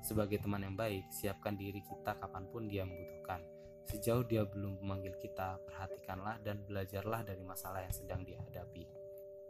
sebagai 0.00 0.40
teman 0.40 0.64
yang 0.64 0.76
baik, 0.76 1.04
siapkan 1.12 1.56
diri 1.56 1.84
kita 1.84 2.16
kapan 2.16 2.44
pun 2.48 2.64
dia 2.68 2.88
membutuhkan. 2.88 3.44
Sejauh 3.86 4.24
dia 4.26 4.42
belum 4.48 4.82
memanggil 4.82 5.14
kita, 5.20 5.60
perhatikanlah 5.68 6.40
dan 6.42 6.64
belajarlah 6.64 7.22
dari 7.22 7.44
masalah 7.44 7.84
yang 7.84 7.94
sedang 7.94 8.20
dihadapi. 8.24 8.88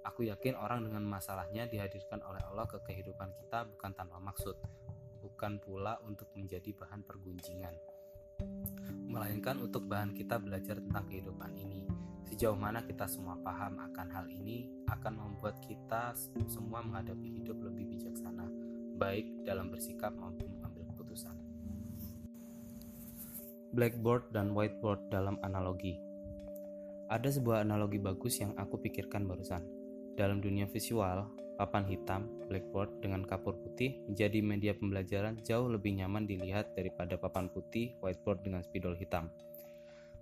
Aku 0.07 0.23
yakin 0.23 0.55
orang 0.55 0.87
dengan 0.87 1.03
masalahnya 1.03 1.67
dihadirkan 1.67 2.23
oleh 2.23 2.38
Allah 2.47 2.67
ke 2.69 2.79
kehidupan 2.85 3.26
kita 3.43 3.67
bukan 3.67 3.91
tanpa 3.97 4.23
maksud, 4.23 4.55
bukan 5.37 5.61
pula 5.61 6.00
untuk 6.09 6.33
menjadi 6.33 6.73
bahan 6.73 7.05
pergunjingan, 7.05 7.76
melainkan 9.05 9.61
untuk 9.61 9.85
bahan 9.85 10.16
kita 10.16 10.40
belajar 10.40 10.81
tentang 10.81 11.05
kehidupan 11.12 11.52
ini. 11.61 11.85
Sejauh 12.25 12.57
mana 12.57 12.81
kita 12.88 13.05
semua 13.05 13.37
paham 13.45 13.76
akan 13.76 14.09
hal 14.16 14.33
ini 14.33 14.73
akan 14.88 15.12
membuat 15.21 15.61
kita 15.61 16.16
semua 16.49 16.81
menghadapi 16.81 17.37
hidup 17.37 17.61
lebih 17.61 17.85
bijaksana, 17.85 18.49
baik 18.97 19.28
dalam 19.45 19.69
bersikap 19.69 20.16
maupun 20.16 20.57
mengambil 20.57 20.88
keputusan. 20.97 21.37
Blackboard 23.76 24.33
dan 24.33 24.57
whiteboard 24.57 25.05
dalam 25.12 25.37
analogi. 25.45 26.00
Ada 27.12 27.28
sebuah 27.28 27.61
analogi 27.61 28.00
bagus 28.00 28.40
yang 28.40 28.57
aku 28.57 28.81
pikirkan 28.81 29.28
barusan. 29.28 29.61
Dalam 30.16 30.40
dunia 30.40 30.64
visual, 30.64 31.28
papan 31.57 31.89
hitam, 31.89 32.29
blackboard 32.47 33.01
dengan 33.01 33.25
kapur 33.25 33.57
putih 33.57 33.97
menjadi 34.07 34.39
media 34.45 34.73
pembelajaran 34.77 35.41
jauh 35.41 35.73
lebih 35.73 35.97
nyaman 35.97 36.29
dilihat 36.29 36.77
daripada 36.77 37.17
papan 37.17 37.49
putih, 37.49 37.97
whiteboard 38.05 38.45
dengan 38.45 38.61
spidol 38.61 38.95
hitam. 38.95 39.33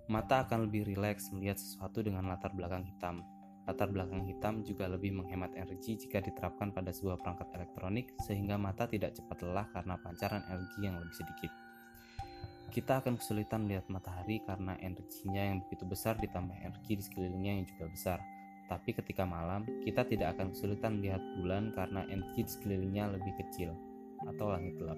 Mata 0.07 0.47
akan 0.47 0.71
lebih 0.71 0.87
rileks 0.87 1.29
melihat 1.35 1.59
sesuatu 1.59 1.99
dengan 1.99 2.31
latar 2.31 2.55
belakang 2.55 2.87
hitam. 2.87 3.21
Latar 3.65 3.89
belakang 3.89 4.23
hitam 4.29 4.61
juga 4.61 4.85
lebih 4.85 5.11
menghemat 5.11 5.51
energi 5.57 5.97
jika 5.97 6.21
diterapkan 6.21 6.71
pada 6.71 6.93
sebuah 6.93 7.17
perangkat 7.19 7.49
elektronik 7.57 8.13
sehingga 8.23 8.55
mata 8.55 8.85
tidak 8.85 9.17
cepat 9.17 9.41
lelah 9.41 9.67
karena 9.73 9.97
pancaran 9.99 10.45
energi 10.47 10.79
yang 10.85 10.95
lebih 11.01 11.15
sedikit. 11.17 11.51
Kita 12.69 13.01
akan 13.01 13.17
kesulitan 13.17 13.65
melihat 13.65 13.89
matahari 13.89 14.43
karena 14.45 14.77
energinya 14.83 15.41
yang 15.41 15.57
begitu 15.65 15.83
besar 15.89 16.19
ditambah 16.21 16.53
energi 16.59 16.93
di 16.93 17.03
sekelilingnya 17.03 17.53
yang 17.57 17.65
juga 17.65 17.85
besar 17.89 18.19
tapi 18.65 18.97
ketika 18.97 19.21
malam, 19.29 19.61
kita 19.85 20.01
tidak 20.09 20.33
akan 20.37 20.49
kesulitan 20.49 20.97
melihat 20.97 21.21
bulan 21.37 21.69
karena 21.77 22.01
energi 22.09 22.49
sekelilingnya 22.49 23.13
lebih 23.13 23.33
kecil 23.37 23.77
atau 24.25 24.49
langit 24.49 24.73
gelap. 24.81 24.97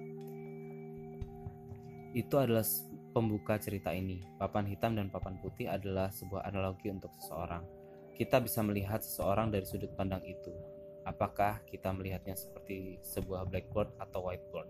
Itu 2.16 2.40
adalah 2.40 2.64
pembuka 3.12 3.60
cerita 3.60 3.92
ini. 3.92 4.24
Papan 4.40 4.64
hitam 4.72 4.96
dan 4.96 5.12
papan 5.12 5.36
putih 5.44 5.68
adalah 5.68 6.08
sebuah 6.08 6.48
analogi 6.48 6.88
untuk 6.88 7.12
seseorang. 7.20 7.60
Kita 8.16 8.40
bisa 8.40 8.64
melihat 8.64 9.04
seseorang 9.04 9.52
dari 9.52 9.68
sudut 9.68 9.92
pandang 9.92 10.24
itu. 10.24 10.50
Apakah 11.04 11.60
kita 11.68 11.92
melihatnya 11.92 12.36
seperti 12.36 13.00
sebuah 13.04 13.44
blackboard 13.48 13.92
atau 14.00 14.24
whiteboard? 14.24 14.68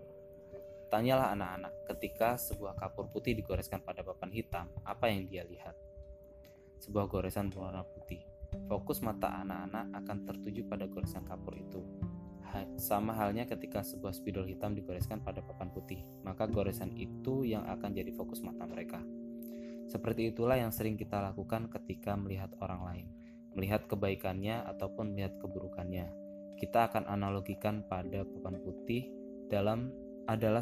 Tanyalah 0.91 1.31
anak-anak, 1.37 1.73
ketika 1.95 2.35
sebuah 2.35 2.75
kapur 2.75 3.07
putih 3.13 3.37
digoreskan 3.37 3.79
pada 3.79 4.01
papan 4.01 4.33
hitam, 4.33 4.65
apa 4.83 5.07
yang 5.07 5.29
dia 5.29 5.45
lihat? 5.45 5.77
Sebuah 6.81 7.05
goresan 7.05 7.53
berwarna 7.53 7.85
putih. 7.85 8.28
Fokus 8.69 9.01
mata 9.01 9.33
anak-anak 9.41 9.97
akan 9.97 10.17
tertuju 10.29 10.61
pada 10.69 10.85
goresan 10.85 11.25
kapur 11.25 11.57
itu. 11.57 11.81
Sama 12.77 13.17
halnya 13.17 13.49
ketika 13.49 13.81
sebuah 13.81 14.13
spidol 14.13 14.45
hitam 14.45 14.77
digoreskan 14.77 15.25
pada 15.25 15.41
papan 15.41 15.73
putih, 15.73 16.05
maka 16.21 16.45
goresan 16.45 16.93
itu 16.93 17.49
yang 17.49 17.65
akan 17.65 17.97
jadi 17.97 18.13
fokus 18.13 18.45
mata 18.45 18.69
mereka. 18.69 19.01
Seperti 19.89 20.29
itulah 20.29 20.53
yang 20.53 20.69
sering 20.69 20.93
kita 21.01 21.17
lakukan 21.17 21.65
ketika 21.73 22.13
melihat 22.13 22.53
orang 22.61 22.81
lain, 22.85 23.07
melihat 23.57 23.89
kebaikannya 23.89 24.61
ataupun 24.61 25.17
melihat 25.17 25.41
keburukannya. 25.41 26.13
Kita 26.61 26.93
akan 26.93 27.09
analogikan 27.09 27.81
pada 27.89 28.21
papan 28.21 28.61
putih 28.61 29.09
dalam 29.49 29.89
adalah 30.29 30.61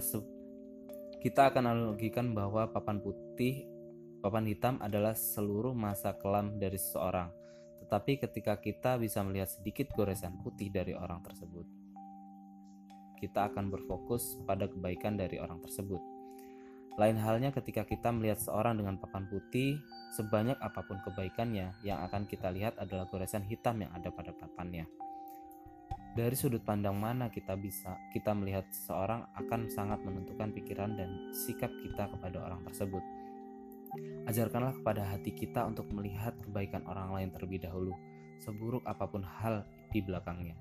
kita 1.20 1.52
akan 1.52 1.76
analogikan 1.76 2.32
bahwa 2.32 2.72
papan 2.72 3.04
putih, 3.04 3.68
papan 4.24 4.48
hitam 4.48 4.80
adalah 4.80 5.12
seluruh 5.12 5.76
masa 5.76 6.16
kelam 6.16 6.56
dari 6.56 6.80
seseorang 6.80 7.37
tetapi 7.88 8.20
ketika 8.20 8.60
kita 8.60 9.00
bisa 9.00 9.24
melihat 9.24 9.48
sedikit 9.48 9.88
goresan 9.96 10.36
putih 10.44 10.68
dari 10.68 10.92
orang 10.92 11.24
tersebut, 11.24 11.64
kita 13.16 13.48
akan 13.48 13.72
berfokus 13.72 14.36
pada 14.44 14.68
kebaikan 14.68 15.16
dari 15.16 15.40
orang 15.40 15.64
tersebut. 15.64 16.04
Lain 17.00 17.16
halnya 17.16 17.56
ketika 17.56 17.88
kita 17.88 18.12
melihat 18.12 18.44
seorang 18.44 18.76
dengan 18.76 19.00
papan 19.00 19.24
putih, 19.32 19.80
sebanyak 20.20 20.60
apa 20.60 20.84
pun 20.84 21.00
kebaikannya, 21.00 21.80
yang 21.88 22.04
akan 22.04 22.28
kita 22.28 22.52
lihat 22.52 22.76
adalah 22.76 23.08
goresan 23.08 23.48
hitam 23.48 23.80
yang 23.80 23.96
ada 23.96 24.12
pada 24.12 24.36
papannya. 24.36 24.84
Dari 26.12 26.36
sudut 26.36 26.68
pandang 26.68 27.00
mana 27.00 27.32
kita 27.32 27.56
bisa 27.56 27.96
kita 28.12 28.36
melihat 28.36 28.68
seseorang 28.68 29.32
akan 29.32 29.72
sangat 29.72 30.04
menentukan 30.04 30.52
pikiran 30.52 30.92
dan 31.00 31.32
sikap 31.32 31.72
kita 31.80 32.12
kepada 32.12 32.52
orang 32.52 32.68
tersebut. 32.68 33.17
Ajarkanlah 34.28 34.76
kepada 34.78 35.04
hati 35.08 35.32
kita 35.32 35.64
untuk 35.64 35.88
melihat 35.96 36.36
kebaikan 36.44 36.84
orang 36.88 37.16
lain 37.16 37.30
terlebih 37.32 37.64
dahulu, 37.64 37.96
seburuk 38.44 38.84
apa 38.84 39.08
pun 39.08 39.24
hal 39.24 39.64
di 39.92 40.04
belakangnya. 40.04 40.56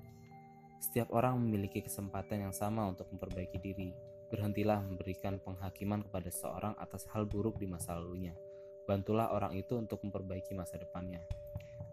Setiap 0.77 1.09
orang 1.11 1.41
memiliki 1.41 1.81
kesempatan 1.81 2.49
yang 2.49 2.53
sama 2.53 2.85
untuk 2.85 3.09
memperbaiki 3.09 3.57
diri. 3.57 3.89
Berhentilah 4.27 4.83
memberikan 4.83 5.39
penghakiman 5.39 6.03
kepada 6.03 6.29
seorang 6.29 6.75
atas 6.77 7.07
hal 7.15 7.23
buruk 7.25 7.57
di 7.57 7.65
masa 7.65 7.95
lalunya. 7.95 8.35
Bantulah 8.87 9.31
orang 9.31 9.55
itu 9.55 9.75
untuk 9.75 10.03
memperbaiki 10.03 10.53
masa 10.53 10.79
depannya. 10.79 11.23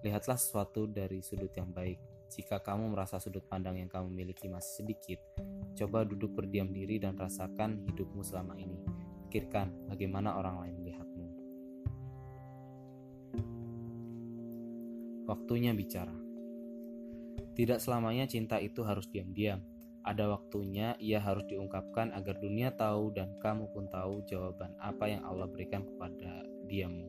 Lihatlah 0.04 0.36
sesuatu 0.36 0.84
dari 0.84 1.24
sudut 1.24 1.50
yang 1.56 1.72
baik. 1.72 1.96
Jika 2.28 2.60
kamu 2.60 2.92
merasa 2.92 3.16
sudut 3.22 3.46
pandang 3.46 3.78
yang 3.78 3.88
kamu 3.88 4.10
miliki 4.10 4.50
masih 4.50 4.84
sedikit, 4.84 5.22
coba 5.78 6.04
duduk 6.04 6.34
berdiam 6.34 6.68
diri 6.68 7.00
dan 7.00 7.16
rasakan 7.16 7.86
hidupmu 7.88 8.20
selama 8.20 8.58
ini. 8.58 8.84
Pikirkan 9.30 9.88
bagaimana 9.88 10.36
orang 10.36 10.60
lain 10.66 10.76
Waktunya 15.24 15.72
bicara. 15.72 16.12
Tidak 17.56 17.80
selamanya 17.80 18.28
cinta 18.28 18.60
itu 18.60 18.84
harus 18.84 19.08
diam-diam. 19.08 19.64
Ada 20.04 20.28
waktunya 20.28 21.00
ia 21.00 21.16
harus 21.16 21.48
diungkapkan 21.48 22.12
agar 22.12 22.36
dunia 22.36 22.76
tahu 22.76 23.08
dan 23.16 23.32
kamu 23.40 23.72
pun 23.72 23.88
tahu 23.88 24.20
jawaban 24.28 24.76
apa 24.76 25.08
yang 25.08 25.24
Allah 25.24 25.48
berikan 25.48 25.80
kepada 25.80 26.44
diamu. 26.68 27.08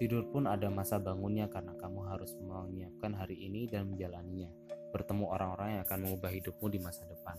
Tidur 0.00 0.32
pun 0.32 0.48
ada 0.48 0.72
masa 0.72 0.96
bangunnya 0.96 1.44
karena 1.52 1.76
kamu 1.76 2.08
harus 2.08 2.32
menyiapkan 2.40 3.12
hari 3.12 3.36
ini 3.36 3.68
dan 3.68 3.92
menjalaninya. 3.92 4.48
Bertemu 4.96 5.28
orang-orang 5.28 5.76
yang 5.76 5.82
akan 5.84 5.98
mengubah 6.08 6.32
hidupmu 6.32 6.72
di 6.72 6.80
masa 6.80 7.04
depan. 7.04 7.36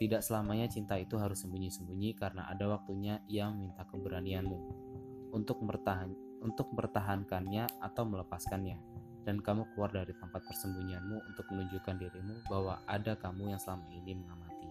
Tidak 0.00 0.24
selamanya 0.24 0.72
cinta 0.72 0.96
itu 0.96 1.20
harus 1.20 1.44
sembunyi-sembunyi 1.44 2.16
karena 2.16 2.48
ada 2.48 2.64
waktunya 2.64 3.20
ia 3.28 3.52
meminta 3.52 3.84
keberanianmu 3.84 4.58
untuk 5.36 5.60
bertahan 5.68 6.31
untuk 6.42 6.68
mempertahankannya 6.74 7.70
atau 7.80 8.02
melepaskannya, 8.02 8.76
dan 9.22 9.38
kamu 9.38 9.66
keluar 9.72 9.94
dari 9.94 10.10
tempat 10.18 10.42
persembunyianmu 10.46 11.16
untuk 11.30 11.46
menunjukkan 11.54 11.96
dirimu 11.98 12.34
bahwa 12.50 12.82
ada 12.90 13.14
kamu 13.14 13.54
yang 13.54 13.60
selama 13.62 13.86
ini 13.94 14.18
mengamati. 14.18 14.70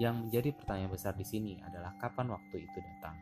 Yang 0.00 0.14
menjadi 0.26 0.50
pertanyaan 0.56 0.92
besar 0.92 1.14
di 1.14 1.26
sini 1.28 1.60
adalah 1.62 1.94
kapan 2.00 2.32
waktu 2.32 2.56
itu 2.66 2.78
datang. 2.80 3.16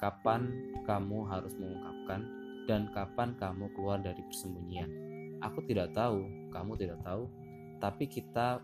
Kapan 0.00 0.50
kamu 0.82 1.18
harus 1.30 1.54
mengungkapkan 1.54 2.20
dan 2.66 2.90
kapan 2.90 3.38
kamu 3.38 3.70
keluar 3.76 4.02
dari 4.02 4.18
persembunyian. 4.26 4.90
Aku 5.46 5.62
tidak 5.68 5.94
tahu, 5.94 6.26
kamu 6.50 6.74
tidak 6.74 6.98
tahu, 7.06 7.30
tapi 7.78 8.10
kita 8.10 8.58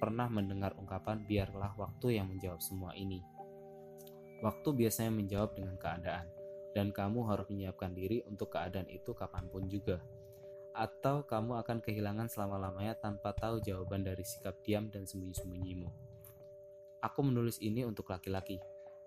pernah 0.00 0.28
mendengar 0.28 0.72
ungkapan 0.76 1.24
biarlah 1.24 1.72
waktu 1.76 2.16
yang 2.20 2.32
menjawab 2.32 2.60
semua 2.64 2.96
ini. 2.96 3.20
Waktu 4.44 4.68
biasanya 4.76 5.12
menjawab 5.12 5.56
dengan 5.56 5.76
keadaan 5.80 6.33
dan 6.74 6.90
kamu 6.90 7.22
harus 7.30 7.46
menyiapkan 7.48 7.94
diri 7.94 8.20
untuk 8.26 8.52
keadaan 8.52 8.90
itu 8.90 9.14
kapan 9.14 9.46
pun 9.46 9.70
juga. 9.70 10.02
Atau 10.74 11.22
kamu 11.22 11.62
akan 11.62 11.78
kehilangan 11.78 12.26
selama-lamanya 12.26 12.98
tanpa 12.98 13.30
tahu 13.30 13.62
jawaban 13.62 14.02
dari 14.02 14.26
sikap 14.26 14.58
diam 14.66 14.90
dan 14.90 15.06
sembunyi-sembunyimu. 15.06 15.86
Aku 16.98 17.22
menulis 17.22 17.62
ini 17.62 17.86
untuk 17.86 18.10
laki-laki. 18.10 18.58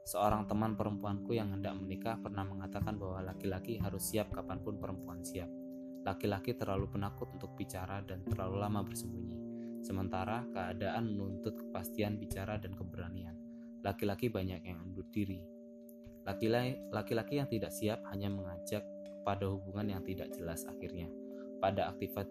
Seorang 0.08 0.48
teman 0.48 0.80
perempuanku 0.80 1.36
yang 1.36 1.52
hendak 1.52 1.76
menikah 1.76 2.16
pernah 2.16 2.48
mengatakan 2.48 2.96
bahwa 2.96 3.20
laki-laki 3.20 3.76
harus 3.84 4.08
siap 4.08 4.32
kapan 4.32 4.64
pun 4.64 4.80
perempuan 4.80 5.20
siap. 5.20 5.52
Laki-laki 6.08 6.56
terlalu 6.56 6.88
penakut 6.88 7.28
untuk 7.36 7.52
bicara 7.60 8.00
dan 8.00 8.24
terlalu 8.24 8.64
lama 8.64 8.88
bersembunyi. 8.88 9.36
Sementara 9.84 10.48
keadaan 10.56 11.12
menuntut 11.12 11.60
kepastian 11.60 12.16
bicara 12.16 12.56
dan 12.56 12.72
keberanian. 12.80 13.36
Laki-laki 13.84 14.32
banyak 14.32 14.64
yang 14.64 14.80
undur 14.88 15.04
diri. 15.12 15.57
Laki-laki 16.28 17.40
yang 17.40 17.48
tidak 17.48 17.72
siap 17.72 18.04
hanya 18.12 18.28
mengajak 18.28 18.84
pada 19.24 19.48
hubungan 19.48 19.96
yang 19.96 20.04
tidak 20.04 20.28
jelas 20.36 20.68
akhirnya, 20.68 21.08
pada 21.64 21.88
aktivitas, 21.88 22.28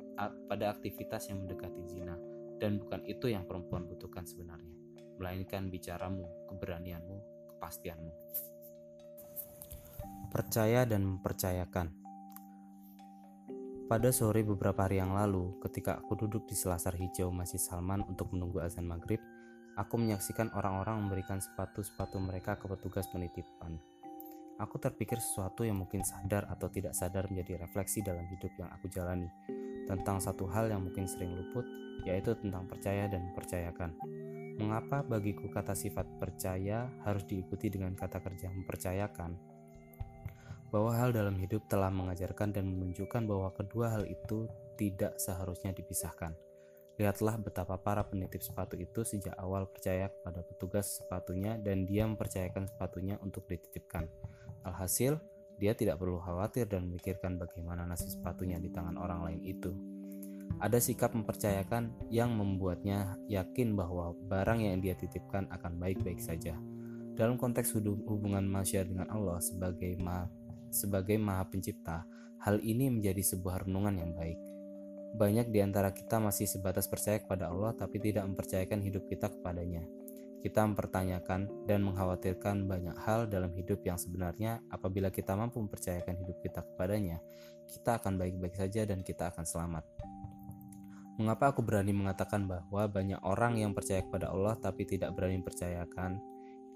pada 0.48 0.64
aktivitas 0.68 1.32
yang 1.32 1.44
mendekati 1.44 1.82
zina, 1.88 2.16
dan 2.60 2.76
bukan 2.76 3.00
itu 3.08 3.32
yang 3.32 3.48
perempuan 3.48 3.88
butuhkan 3.88 4.28
sebenarnya, 4.28 4.76
melainkan 5.16 5.72
bicaramu, 5.72 6.28
keberanianmu, 6.52 7.16
kepastianmu. 7.56 8.12
Percaya 10.28 10.84
dan 10.84 11.00
mempercayakan. 11.04 11.88
Pada 13.86 14.10
sore 14.10 14.42
beberapa 14.42 14.82
hari 14.82 14.98
yang 14.98 15.14
lalu, 15.14 15.56
ketika 15.62 16.02
aku 16.02 16.18
duduk 16.18 16.44
di 16.50 16.58
selasar 16.58 16.98
hijau 16.98 17.30
Masjid 17.30 17.62
Salman 17.62 18.02
untuk 18.04 18.34
menunggu 18.34 18.58
azan 18.58 18.82
maghrib, 18.82 19.22
aku 19.76 19.94
menyaksikan 20.00 20.50
orang-orang 20.56 21.06
memberikan 21.06 21.38
sepatu-sepatu 21.38 22.16
mereka 22.18 22.56
ke 22.56 22.66
petugas 22.66 23.06
penitipan. 23.12 23.76
Aku 24.56 24.80
terpikir 24.80 25.20
sesuatu 25.20 25.68
yang 25.68 25.84
mungkin 25.84 26.00
sadar 26.00 26.48
atau 26.48 26.72
tidak 26.72 26.96
sadar 26.96 27.28
menjadi 27.28 27.68
refleksi 27.68 28.00
dalam 28.00 28.24
hidup 28.24 28.50
yang 28.56 28.72
aku 28.72 28.88
jalani, 28.88 29.28
tentang 29.84 30.16
satu 30.16 30.48
hal 30.48 30.72
yang 30.72 30.80
mungkin 30.80 31.04
sering 31.04 31.36
luput, 31.36 31.68
yaitu 32.08 32.32
tentang 32.40 32.64
percaya 32.64 33.04
dan 33.06 33.20
mempercayakan. 33.30 33.92
Mengapa 34.56 35.04
bagiku 35.04 35.52
kata 35.52 35.76
sifat 35.76 36.08
percaya 36.16 36.88
harus 37.04 37.28
diikuti 37.28 37.68
dengan 37.68 37.92
kata 37.92 38.24
kerja 38.24 38.48
mempercayakan? 38.48 39.56
bahwa 40.76 40.92
hal 40.92 41.14
dalam 41.14 41.38
hidup 41.38 41.64
telah 41.70 41.88
mengajarkan 41.88 42.52
dan 42.52 42.68
menunjukkan 42.68 43.22
bahwa 43.24 43.48
kedua 43.54 43.96
hal 43.96 44.04
itu 44.04 44.50
tidak 44.76 45.16
seharusnya 45.16 45.72
dipisahkan. 45.72 46.34
Lihatlah 46.96 47.36
betapa 47.36 47.76
para 47.76 48.00
penitip 48.08 48.40
sepatu 48.40 48.72
itu 48.80 49.04
sejak 49.04 49.36
awal 49.36 49.68
percaya 49.68 50.08
kepada 50.08 50.40
petugas 50.40 51.00
sepatunya 51.00 51.60
dan 51.60 51.84
dia 51.84 52.08
mempercayakan 52.08 52.72
sepatunya 52.72 53.20
untuk 53.20 53.44
dititipkan. 53.44 54.08
Alhasil, 54.64 55.20
dia 55.60 55.76
tidak 55.76 56.00
perlu 56.00 56.16
khawatir 56.20 56.64
dan 56.64 56.88
memikirkan 56.88 57.36
bagaimana 57.36 57.84
nasib 57.84 58.08
sepatunya 58.08 58.56
di 58.56 58.72
tangan 58.72 58.96
orang 58.96 59.28
lain 59.28 59.40
itu. 59.44 59.72
Ada 60.56 60.80
sikap 60.80 61.12
mempercayakan 61.12 62.08
yang 62.08 62.32
membuatnya 62.32 63.20
yakin 63.28 63.76
bahwa 63.76 64.16
barang 64.16 64.64
yang 64.64 64.80
dia 64.80 64.96
titipkan 64.96 65.44
akan 65.52 65.76
baik-baik 65.76 66.16
saja. 66.16 66.56
Dalam 67.12 67.36
konteks 67.36 67.76
hubungan 67.76 68.44
manusia 68.44 68.84
dengan 68.84 69.08
Allah 69.12 69.36
sebagai 69.40 69.96
maha 70.00 70.28
sebagai 70.76 71.16
Maha 71.16 71.46
Pencipta, 71.48 72.04
hal 72.42 72.60
ini 72.60 72.90
menjadi 72.92 73.22
sebuah 73.22 73.64
renungan 73.64 73.96
yang 73.96 74.12
baik. 74.12 74.38
Banyak 75.16 75.48
di 75.48 75.64
antara 75.64 75.96
kita 75.96 76.20
masih 76.20 76.44
sebatas 76.44 76.84
percaya 76.84 77.16
kepada 77.16 77.48
Allah, 77.48 77.72
tapi 77.72 77.96
tidak 77.96 78.28
mempercayakan 78.28 78.84
hidup 78.84 79.08
kita 79.08 79.32
kepadanya. 79.32 79.88
Kita 80.44 80.60
mempertanyakan 80.68 81.64
dan 81.64 81.80
mengkhawatirkan 81.88 82.68
banyak 82.68 82.92
hal 83.00 83.24
dalam 83.24 83.48
hidup 83.56 83.80
yang 83.80 83.96
sebenarnya, 83.96 84.60
apabila 84.68 85.08
kita 85.08 85.32
mampu 85.32 85.56
mempercayakan 85.64 86.20
hidup 86.20 86.36
kita 86.44 86.60
kepadanya, 86.60 87.24
kita 87.64 87.96
akan 87.96 88.20
baik-baik 88.20 88.60
saja 88.60 88.84
dan 88.84 89.00
kita 89.00 89.32
akan 89.32 89.48
selamat. 89.48 89.88
Mengapa 91.16 91.48
aku 91.48 91.64
berani 91.64 91.96
mengatakan 91.96 92.44
bahwa 92.44 92.84
banyak 92.84 93.16
orang 93.24 93.56
yang 93.56 93.72
percaya 93.72 94.04
kepada 94.04 94.28
Allah 94.28 94.52
tapi 94.60 94.84
tidak 94.84 95.16
berani 95.16 95.40
percayakan? 95.40 96.20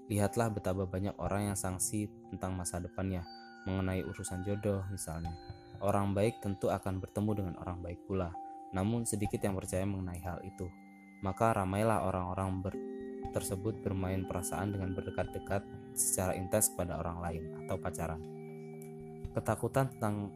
Lihatlah 0.09 0.49
betapa 0.49 0.89
banyak 0.89 1.13
orang 1.21 1.53
yang 1.53 1.57
sangsi 1.57 2.09
tentang 2.33 2.57
masa 2.57 2.81
depannya, 2.81 3.21
mengenai 3.69 4.01
urusan 4.01 4.41
jodoh 4.41 4.81
misalnya. 4.89 5.29
Orang 5.81 6.13
baik 6.13 6.45
tentu 6.45 6.69
akan 6.69 7.01
bertemu 7.01 7.31
dengan 7.41 7.55
orang 7.57 7.81
baik 7.81 8.05
pula, 8.05 8.29
namun 8.69 9.01
sedikit 9.09 9.41
yang 9.41 9.57
percaya 9.57 9.81
mengenai 9.81 10.21
hal 10.21 10.37
itu. 10.45 10.69
Maka 11.25 11.57
ramailah 11.57 12.05
orang-orang 12.05 12.49
ber 12.61 12.73
tersebut 13.33 13.79
bermain 13.81 14.27
perasaan 14.27 14.75
dengan 14.75 14.93
berdekat-dekat 14.93 15.63
secara 15.95 16.35
intens 16.35 16.69
kepada 16.73 16.99
orang 16.99 17.17
lain 17.23 17.43
atau 17.65 17.79
pacaran. 17.79 18.21
Ketakutan 19.31 19.87
tentang 19.95 20.29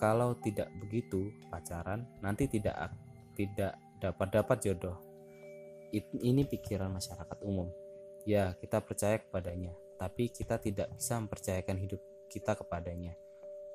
kalau 0.00 0.34
tidak 0.38 0.70
begitu 0.80 1.34
pacaran 1.50 2.06
nanti 2.24 2.46
tidak 2.48 2.94
tidak 3.34 3.76
dapat 3.98 4.28
dapat 4.30 4.58
jodoh. 4.64 4.96
Ini 5.94 6.42
pikiran 6.46 6.92
masyarakat 6.92 7.38
umum. 7.44 7.68
Ya, 8.28 8.52
kita 8.60 8.84
percaya 8.84 9.18
kepadanya, 9.22 9.72
tapi 9.96 10.28
kita 10.28 10.60
tidak 10.60 10.92
bisa 10.94 11.16
mempercayakan 11.16 11.76
hidup 11.80 12.00
kita 12.28 12.52
kepadanya. 12.54 13.16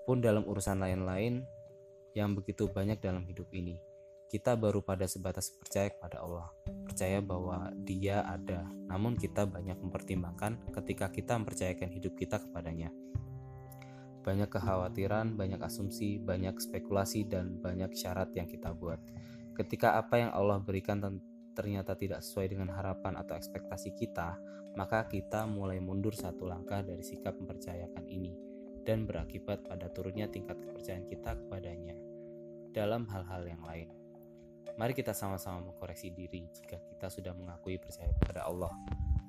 Pun 0.04 0.20
dalam 0.20 0.44
urusan 0.44 0.84
lain-lain 0.84 1.48
yang 2.12 2.36
begitu 2.36 2.68
banyak 2.68 3.00
dalam 3.00 3.24
hidup 3.24 3.48
ini, 3.56 3.80
kita 4.28 4.60
baru 4.60 4.84
pada 4.84 5.08
sebatas 5.08 5.48
percaya 5.56 5.96
kepada 5.96 6.20
Allah, 6.20 6.52
percaya 6.84 7.24
bahwa 7.24 7.72
Dia 7.88 8.20
ada. 8.28 8.68
Namun 8.92 9.16
kita 9.16 9.48
banyak 9.48 9.80
mempertimbangkan 9.80 10.60
ketika 10.76 11.08
kita 11.08 11.40
mempercayakan 11.40 11.88
hidup 11.88 12.20
kita 12.20 12.44
kepadanya. 12.44 12.92
Banyak 14.28 14.52
kekhawatiran, 14.52 15.40
banyak 15.40 15.64
asumsi, 15.64 16.20
banyak 16.20 16.60
spekulasi 16.60 17.24
dan 17.24 17.64
banyak 17.64 17.96
syarat 17.96 18.28
yang 18.36 18.52
kita 18.52 18.76
buat. 18.76 19.00
Ketika 19.56 19.96
apa 19.96 20.20
yang 20.20 20.36
Allah 20.36 20.60
berikan 20.60 21.00
ternyata 21.56 21.96
tidak 21.96 22.28
sesuai 22.28 22.52
dengan 22.52 22.76
harapan 22.76 23.16
atau 23.16 23.40
ekspektasi 23.40 23.96
kita, 23.96 24.36
maka 24.76 25.08
kita 25.08 25.48
mulai 25.48 25.80
mundur 25.80 26.12
satu 26.12 26.44
langkah 26.44 26.84
dari 26.84 27.06
sikap 27.08 27.40
mempercayakan 27.40 28.04
ini 28.12 28.53
dan 28.84 29.08
berakibat 29.08 29.64
pada 29.68 29.88
turunnya 29.92 30.28
tingkat 30.28 30.60
kepercayaan 30.60 31.08
kita 31.08 31.36
kepadanya 31.36 31.96
dalam 32.72 33.08
hal-hal 33.08 33.44
yang 33.48 33.64
lain. 33.64 33.90
Mari 34.74 34.98
kita 34.98 35.14
sama-sama 35.14 35.70
mengkoreksi 35.70 36.10
diri 36.10 36.50
jika 36.50 36.82
kita 36.82 37.08
sudah 37.08 37.34
mengakui 37.38 37.78
percaya 37.78 38.10
kepada 38.18 38.50
Allah. 38.50 38.74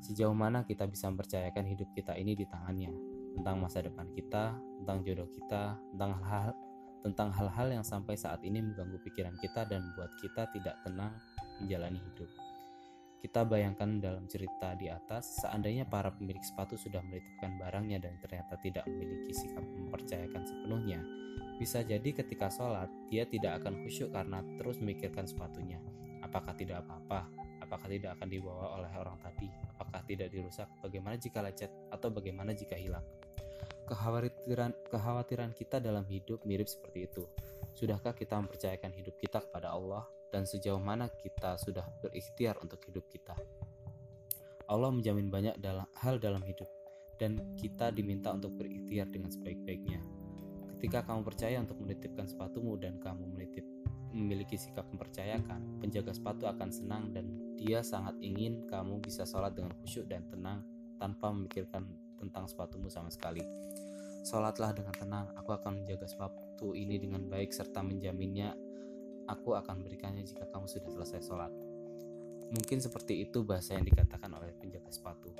Sejauh 0.01 0.33
mana 0.33 0.65
kita 0.65 0.89
bisa 0.89 1.09
mempercayakan 1.13 1.65
hidup 1.69 1.89
kita 1.93 2.17
ini 2.17 2.33
di 2.33 2.49
tangannya, 2.49 2.93
tentang 3.37 3.61
masa 3.61 3.85
depan 3.85 4.09
kita, 4.13 4.57
tentang 4.81 5.05
jodoh 5.05 5.29
kita, 5.29 5.77
tentang 5.93 6.13
hal-hal 6.25 6.57
tentang 7.05 7.29
hal-hal 7.37 7.69
yang 7.69 7.85
sampai 7.85 8.17
saat 8.17 8.41
ini 8.49 8.65
mengganggu 8.65 8.97
pikiran 9.05 9.37
kita 9.37 9.69
dan 9.69 9.85
membuat 9.85 10.09
kita 10.25 10.49
tidak 10.57 10.73
tenang 10.89 11.13
menjalani 11.61 12.01
hidup. 12.01 12.44
Kita 13.25 13.41
bayangkan 13.41 14.05
dalam 14.05 14.29
cerita 14.29 14.77
di 14.77 14.93
atas, 14.93 15.41
seandainya 15.41 15.89
para 15.89 16.13
pemilik 16.13 16.45
sepatu 16.45 16.77
sudah 16.77 17.01
menitipkan 17.01 17.57
barangnya 17.57 18.05
dan 18.05 18.21
ternyata 18.21 18.61
tidak 18.61 18.85
memiliki 18.85 19.33
sikap 19.33 19.65
mempercayakan 19.65 20.45
sepenuhnya, 20.45 21.01
bisa 21.57 21.81
jadi 21.81 22.05
ketika 22.05 22.53
sholat, 22.53 22.93
dia 23.09 23.25
tidak 23.25 23.65
akan 23.65 23.81
khusyuk 23.81 24.13
karena 24.13 24.45
terus 24.61 24.77
memikirkan 24.77 25.25
sepatunya. 25.25 25.81
Apakah 26.21 26.53
tidak 26.53 26.85
apa-apa? 26.85 27.25
Apakah 27.65 27.89
tidak 27.89 28.13
akan 28.21 28.29
dibawa 28.29 28.77
oleh 28.77 28.93
orang 28.93 29.17
tadi? 29.25 29.49
Apakah 29.73 30.05
tidak 30.05 30.29
dirusak? 30.29 30.69
Bagaimana 30.85 31.17
jika 31.17 31.41
lecet? 31.41 31.73
Atau 31.89 32.13
bagaimana 32.13 32.53
jika 32.53 32.77
hilang? 32.77 33.09
Kekhawatiran, 33.89 34.77
kekhawatiran 34.93 35.57
kita 35.57 35.81
dalam 35.81 36.05
hidup 36.13 36.45
mirip 36.45 36.69
seperti 36.69 37.09
itu. 37.09 37.25
Sudahkah 37.73 38.13
kita 38.13 38.37
mempercayakan 38.37 38.93
hidup 38.93 39.17
kita 39.17 39.41
kepada 39.41 39.73
Allah 39.73 40.05
dan 40.35 40.51
sejauh 40.51 40.83
mana 40.83 41.07
kita 41.07 41.55
sudah 41.55 41.87
berikhtiar 42.03 42.59
untuk 42.59 42.83
hidup 42.91 43.07
kita. 43.07 43.39
Allah 44.67 44.91
menjamin 44.91 45.31
banyak 45.31 45.63
dalam 45.63 45.87
hal 46.03 46.19
dalam 46.19 46.43
hidup 46.43 46.67
dan 47.23 47.39
kita 47.55 47.95
diminta 47.95 48.35
untuk 48.35 48.59
berikhtiar 48.59 49.07
dengan 49.07 49.31
sebaik-baiknya. 49.31 50.03
Ketika 50.75 51.07
kamu 51.07 51.23
percaya 51.23 51.63
untuk 51.63 51.79
menitipkan 51.79 52.27
sepatumu 52.27 52.75
dan 52.75 52.99
kamu 52.99 53.31
menitip 53.31 53.63
memiliki 54.11 54.59
sikap 54.59 54.87
mempercayakan, 54.91 55.79
penjaga 55.79 56.11
sepatu 56.11 56.51
akan 56.51 56.71
senang 56.71 57.15
dan 57.15 57.31
dia 57.55 57.83
sangat 57.87 58.19
ingin 58.19 58.67
kamu 58.67 58.99
bisa 58.99 59.23
sholat 59.23 59.55
dengan 59.55 59.71
khusyuk 59.83 60.11
dan 60.11 60.27
tenang 60.27 60.67
tanpa 60.99 61.31
memikirkan 61.31 61.87
tentang 62.19 62.51
sepatumu 62.51 62.91
sama 62.91 63.11
sekali. 63.11 63.43
Sholatlah 64.25 64.73
dengan 64.73 64.95
tenang, 64.97 65.27
aku 65.37 65.53
akan 65.53 65.83
menjaga 65.83 66.09
sepatu 66.09 66.73
ini 66.73 66.97
dengan 66.97 67.29
baik 67.29 67.53
serta 67.53 67.85
menjaminnya 67.85 68.57
aku 69.29 69.57
akan 69.57 69.85
berikannya 69.85 70.25
jika 70.25 70.45
kamu 70.53 70.69
sudah 70.69 70.91
selesai 70.93 71.21
sholat. 71.25 71.53
Mungkin 72.53 72.79
seperti 72.79 73.25
itu 73.25 73.43
bahasa 73.43 73.75
yang 73.75 73.89
dikatakan 73.89 74.31
oleh 74.31 74.53
penjaga 74.57 74.93
sepatu. 74.93 75.33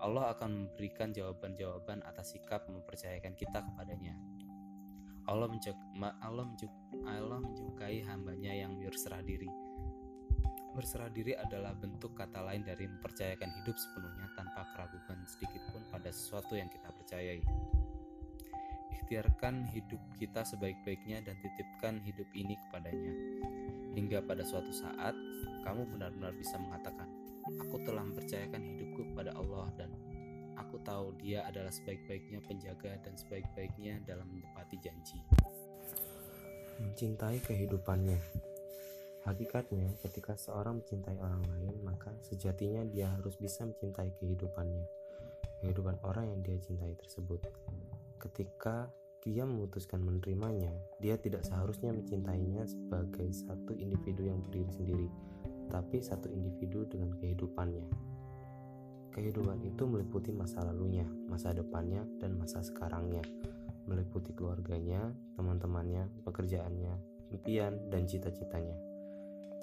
Allah 0.00 0.32
akan 0.32 0.68
memberikan 0.68 1.12
jawaban-jawaban 1.12 2.00
atas 2.08 2.32
sikap 2.32 2.64
mempercayakan 2.68 3.36
kita 3.36 3.60
kepadanya. 3.60 4.16
Allah, 5.28 5.46
menyukai 7.38 8.02
hambanya 8.02 8.50
yang 8.50 8.80
berserah 8.80 9.22
diri. 9.22 9.46
Berserah 10.74 11.10
diri 11.12 11.36
adalah 11.36 11.74
bentuk 11.76 12.16
kata 12.16 12.40
lain 12.46 12.64
dari 12.64 12.88
mempercayakan 12.88 13.50
hidup 13.62 13.76
sepenuhnya 13.76 14.26
tanpa 14.38 14.64
keraguan 14.74 15.20
sedikit 15.26 15.60
pun 15.70 15.82
pada 15.92 16.08
sesuatu 16.10 16.56
yang 16.56 16.70
kita 16.70 16.88
percayai 16.94 17.42
ikhtiarkan 19.00 19.64
hidup 19.72 19.98
kita 20.20 20.44
sebaik-baiknya 20.44 21.24
dan 21.24 21.40
titipkan 21.40 21.98
hidup 22.04 22.28
ini 22.36 22.54
kepadanya. 22.68 23.12
Hingga 23.96 24.22
pada 24.28 24.44
suatu 24.44 24.70
saat, 24.70 25.16
kamu 25.64 25.88
benar-benar 25.96 26.36
bisa 26.36 26.60
mengatakan, 26.60 27.08
Aku 27.58 27.82
telah 27.82 28.06
mempercayakan 28.06 28.62
hidupku 28.62 29.10
kepada 29.10 29.34
Allah 29.34 29.66
dan 29.74 29.90
aku 30.54 30.78
tahu 30.86 31.16
dia 31.18 31.42
adalah 31.48 31.72
sebaik-baiknya 31.72 32.38
penjaga 32.44 33.00
dan 33.02 33.16
sebaik-baiknya 33.16 33.98
dalam 34.06 34.28
menepati 34.30 34.76
janji. 34.78 35.18
Mencintai 36.78 37.42
kehidupannya. 37.42 38.20
Hakikatnya, 39.26 40.00
ketika 40.00 40.32
seorang 40.38 40.80
mencintai 40.80 41.16
orang 41.20 41.44
lain, 41.44 41.76
maka 41.84 42.08
sejatinya 42.24 42.86
dia 42.88 43.12
harus 43.12 43.36
bisa 43.36 43.68
mencintai 43.68 44.16
kehidupannya, 44.16 44.84
kehidupan 45.60 46.00
orang 46.06 46.32
yang 46.32 46.40
dia 46.40 46.56
cintai 46.56 46.96
tersebut. 46.96 47.44
Ketika 48.20 48.92
dia 49.24 49.48
memutuskan 49.48 50.04
menerimanya, 50.04 50.68
dia 51.00 51.16
tidak 51.16 51.40
seharusnya 51.40 51.88
mencintainya 51.88 52.68
sebagai 52.68 53.32
satu 53.32 53.72
individu 53.72 54.28
yang 54.28 54.44
berdiri 54.44 54.68
sendiri, 54.76 55.08
tapi 55.72 56.04
satu 56.04 56.28
individu 56.28 56.84
dengan 56.84 57.16
kehidupannya. 57.16 57.88
Kehidupan 59.16 59.64
itu 59.64 59.88
meliputi 59.88 60.36
masa 60.36 60.60
lalunya, 60.68 61.08
masa 61.32 61.56
depannya, 61.56 62.04
dan 62.20 62.36
masa 62.36 62.60
sekarangnya, 62.60 63.24
meliputi 63.88 64.36
keluarganya, 64.36 65.16
teman-temannya, 65.40 66.12
pekerjaannya, 66.20 66.94
impian, 67.32 67.88
dan 67.88 68.04
cita-citanya. 68.04 68.76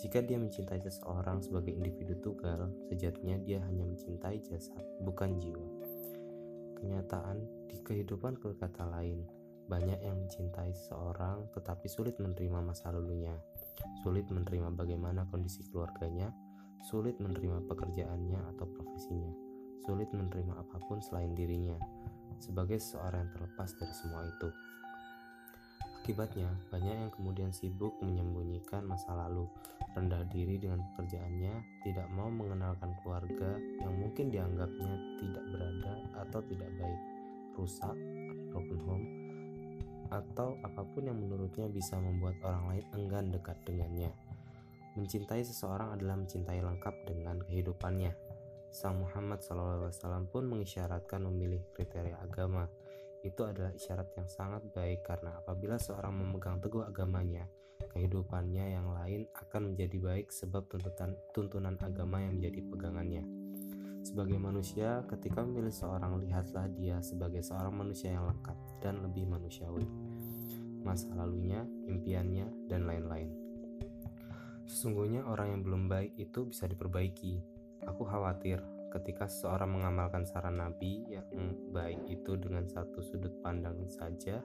Jika 0.01 0.25
dia 0.25 0.41
mencintai 0.41 0.81
seseorang 0.81 1.45
sebagai 1.45 1.77
individu 1.77 2.17
tunggal, 2.25 2.73
sejatinya 2.89 3.37
dia 3.37 3.61
hanya 3.69 3.85
mencintai 3.85 4.41
jasad, 4.45 4.81
bukan 5.05 5.37
jiwa. 5.41 5.69
Kenyataan 6.77 7.56
di 7.67 7.77
kehidupan 7.83 8.39
berkata 8.39 8.87
lain, 8.87 9.27
banyak 9.67 9.99
yang 9.99 10.15
mencintai 10.23 10.71
seseorang 10.71 11.51
tetapi 11.51 11.91
sulit 11.91 12.15
menerima 12.17 12.63
masa 12.63 12.95
lalunya, 12.95 13.35
sulit 14.01 14.23
menerima 14.31 14.71
bagaimana 14.73 15.27
kondisi 15.27 15.67
keluarganya, 15.67 16.31
sulit 16.87 17.19
menerima 17.19 17.67
pekerjaannya 17.67 18.39
atau 18.55 18.65
profesinya, 18.71 19.31
sulit 19.83 20.07
menerima 20.15 20.55
apa 20.55 20.79
pun 20.87 21.03
selain 21.03 21.35
dirinya, 21.35 21.75
sebagai 22.39 22.79
seseorang 22.79 23.27
yang 23.27 23.31
terlepas 23.35 23.69
dari 23.75 23.93
semua 23.93 24.23
itu. 24.23 24.49
Akibatnya, 26.07 26.47
banyak 26.71 26.95
yang 27.03 27.11
kemudian 27.11 27.51
sibuk 27.51 27.99
menyembunyikan 27.99 28.87
masa 28.87 29.11
lalu, 29.11 29.43
rendah 29.91 30.23
diri 30.31 30.55
dengan 30.55 30.79
pekerjaannya, 30.95 31.83
tidak 31.83 32.07
mau 32.15 32.31
mengenalkan 32.31 32.95
keluarga 33.03 33.59
yang 33.83 33.91
mungkin 33.99 34.31
dianggapnya 34.31 34.93
tidak 35.19 35.43
berada 35.51 35.93
atau 36.23 36.39
tidak 36.47 36.71
baik, 36.79 37.01
rusak, 37.57 37.97
broken 38.53 38.79
home, 38.85 39.07
atau 40.13 40.55
apa 40.63 40.85
pun 40.87 41.09
yang 41.09 41.19
menurutnya 41.19 41.67
bisa 41.67 41.97
membuat 41.99 42.37
orang 42.45 42.69
lain 42.71 42.85
enggan 42.95 43.25
dekat 43.33 43.57
dengannya. 43.67 44.13
Mencintai 44.95 45.43
seseorang 45.43 45.97
adalah 45.97 46.17
mencintai 46.17 46.61
lengkap 46.63 46.95
dengan 47.05 47.37
kehidupannya. 47.43 48.13
Sang 48.69 49.01
Muhammad 49.01 49.41
SAW 49.41 50.29
pun 50.29 50.43
mengisyaratkan 50.45 51.25
memilih 51.25 51.61
kriteria 51.73 52.17
agama, 52.21 52.69
itu 53.25 53.41
adalah 53.43 53.73
isyarat 53.73 54.13
yang 54.15 54.29
sangat 54.29 54.63
baik 54.71 55.01
karena 55.03 55.37
apabila 55.41 55.75
seorang 55.75 56.13
memegang 56.13 56.61
teguh 56.61 56.85
agamanya, 56.85 57.49
kehidupannya 57.91 58.77
yang 58.77 58.87
lain 58.93 59.25
akan 59.33 59.73
menjadi 59.73 59.97
baik 59.97 60.27
sebab 60.29 60.69
tuntutan 60.69 61.17
tuntunan 61.33 61.75
agama 61.81 62.21
yang 62.21 62.37
menjadi 62.37 62.61
pegangannya. 62.69 63.46
Sebagai 64.07 64.39
manusia, 64.39 65.03
ketika 65.11 65.43
memilih 65.43 65.75
seorang, 65.75 66.15
lihatlah 66.23 66.71
dia 66.71 67.03
sebagai 67.03 67.43
seorang 67.43 67.75
manusia 67.75 68.15
yang 68.15 68.31
lengkap 68.31 68.55
dan 68.79 69.03
lebih 69.03 69.27
manusiawi. 69.27 69.83
Masa 70.79 71.11
lalunya, 71.11 71.67
impiannya, 71.91 72.71
dan 72.71 72.87
lain-lain. 72.87 73.35
Sesungguhnya 74.63 75.27
orang 75.27 75.59
yang 75.59 75.61
belum 75.67 75.91
baik 75.91 76.15
itu 76.15 76.47
bisa 76.47 76.71
diperbaiki. 76.71 77.43
Aku 77.83 78.07
khawatir 78.07 78.63
ketika 78.95 79.27
seseorang 79.27 79.75
mengamalkan 79.75 80.23
saran 80.23 80.55
Nabi 80.55 81.03
yang 81.11 81.27
baik 81.75 82.07
itu 82.07 82.39
dengan 82.39 82.63
satu 82.63 83.03
sudut 83.03 83.43
pandang 83.43 83.75
saja, 83.91 84.39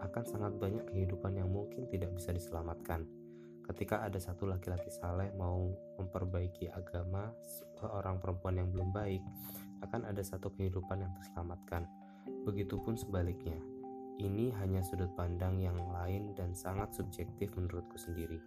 akan 0.00 0.24
sangat 0.24 0.56
banyak 0.56 0.88
kehidupan 0.88 1.36
yang 1.36 1.52
mungkin 1.52 1.84
tidak 1.92 2.08
bisa 2.16 2.32
diselamatkan. 2.32 3.04
Ketika 3.64 4.04
ada 4.04 4.20
satu 4.20 4.44
laki-laki 4.44 4.92
saleh 4.92 5.32
mau 5.34 5.72
memperbaiki 5.96 6.68
agama 6.68 7.32
seorang 7.80 8.20
perempuan 8.20 8.60
yang 8.60 8.68
belum 8.68 8.92
baik, 8.92 9.24
akan 9.80 10.04
ada 10.04 10.20
satu 10.20 10.52
kehidupan 10.52 11.00
yang 11.00 11.12
terselamatkan. 11.16 11.88
Begitupun 12.44 12.96
sebaliknya. 13.00 13.56
Ini 14.20 14.54
hanya 14.62 14.84
sudut 14.84 15.10
pandang 15.18 15.58
yang 15.58 15.76
lain 15.90 16.36
dan 16.38 16.54
sangat 16.54 16.94
subjektif 16.94 17.50
menurutku 17.56 17.98
sendiri. 17.98 18.38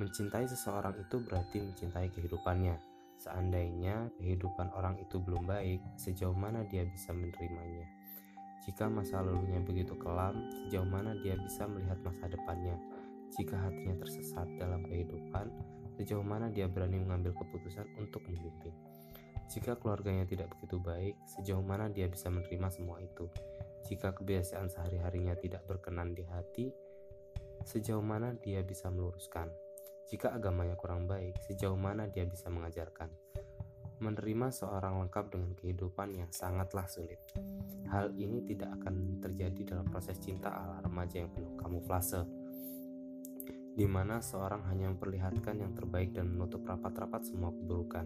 Mencintai 0.00 0.48
seseorang 0.48 0.96
itu 0.96 1.20
berarti 1.20 1.60
mencintai 1.60 2.08
kehidupannya, 2.08 2.80
Seandainya 3.22 4.10
kehidupan 4.18 4.74
orang 4.74 4.98
itu 4.98 5.22
belum 5.22 5.46
baik, 5.46 5.78
sejauh 5.94 6.34
mana 6.34 6.66
dia 6.66 6.82
bisa 6.82 7.14
menerimanya? 7.14 7.86
Jika 8.66 8.90
masa 8.90 9.22
lalunya 9.22 9.62
begitu 9.62 9.94
kelam, 9.94 10.42
sejauh 10.66 10.90
mana 10.90 11.14
dia 11.22 11.38
bisa 11.38 11.70
melihat 11.70 12.02
masa 12.02 12.26
depannya? 12.26 12.74
Jika 13.32 13.56
hatinya 13.56 13.96
tersesat 13.96 14.44
dalam 14.60 14.84
kehidupan, 14.84 15.48
sejauh 15.96 16.20
mana 16.20 16.52
dia 16.52 16.68
berani 16.68 17.00
mengambil 17.00 17.32
keputusan 17.32 17.88
untuk 17.96 18.20
memimpin? 18.28 18.76
Jika 19.48 19.80
keluarganya 19.80 20.28
tidak 20.28 20.52
begitu 20.56 20.76
baik, 20.76 21.16
sejauh 21.24 21.64
mana 21.64 21.88
dia 21.88 22.12
bisa 22.12 22.28
menerima 22.28 22.68
semua 22.68 23.00
itu? 23.00 23.32
Jika 23.88 24.12
kebiasaan 24.12 24.68
sehari-harinya 24.68 25.32
tidak 25.40 25.64
berkenan 25.64 26.12
di 26.12 26.28
hati, 26.28 26.72
sejauh 27.64 28.04
mana 28.04 28.36
dia 28.36 28.60
bisa 28.60 28.92
meluruskan? 28.92 29.48
Jika 30.12 30.36
agamanya 30.36 30.76
kurang 30.76 31.08
baik, 31.08 31.40
sejauh 31.48 31.76
mana 31.76 32.04
dia 32.12 32.28
bisa 32.28 32.52
mengajarkan? 32.52 33.08
Menerima 34.02 34.52
seorang 34.52 35.00
lengkap 35.06 35.32
dengan 35.32 35.56
kehidupan 35.56 36.20
yang 36.20 36.28
sangatlah 36.28 36.84
sulit. 36.84 37.22
Hal 37.88 38.12
ini 38.12 38.44
tidak 38.44 38.76
akan 38.76 39.24
terjadi 39.24 39.76
dalam 39.76 39.86
proses 39.88 40.20
cinta 40.20 40.52
ala 40.52 40.84
remaja 40.84 41.22
yang 41.22 41.30
penuh 41.30 41.54
kamuflase, 41.56 42.24
di 43.72 43.88
mana 43.88 44.20
seorang 44.20 44.68
hanya 44.68 44.92
memperlihatkan 44.92 45.56
yang 45.60 45.72
terbaik 45.72 46.12
dan 46.12 46.28
menutup 46.28 46.64
rapat-rapat 46.68 47.24
semua 47.24 47.52
keburukan, 47.52 48.04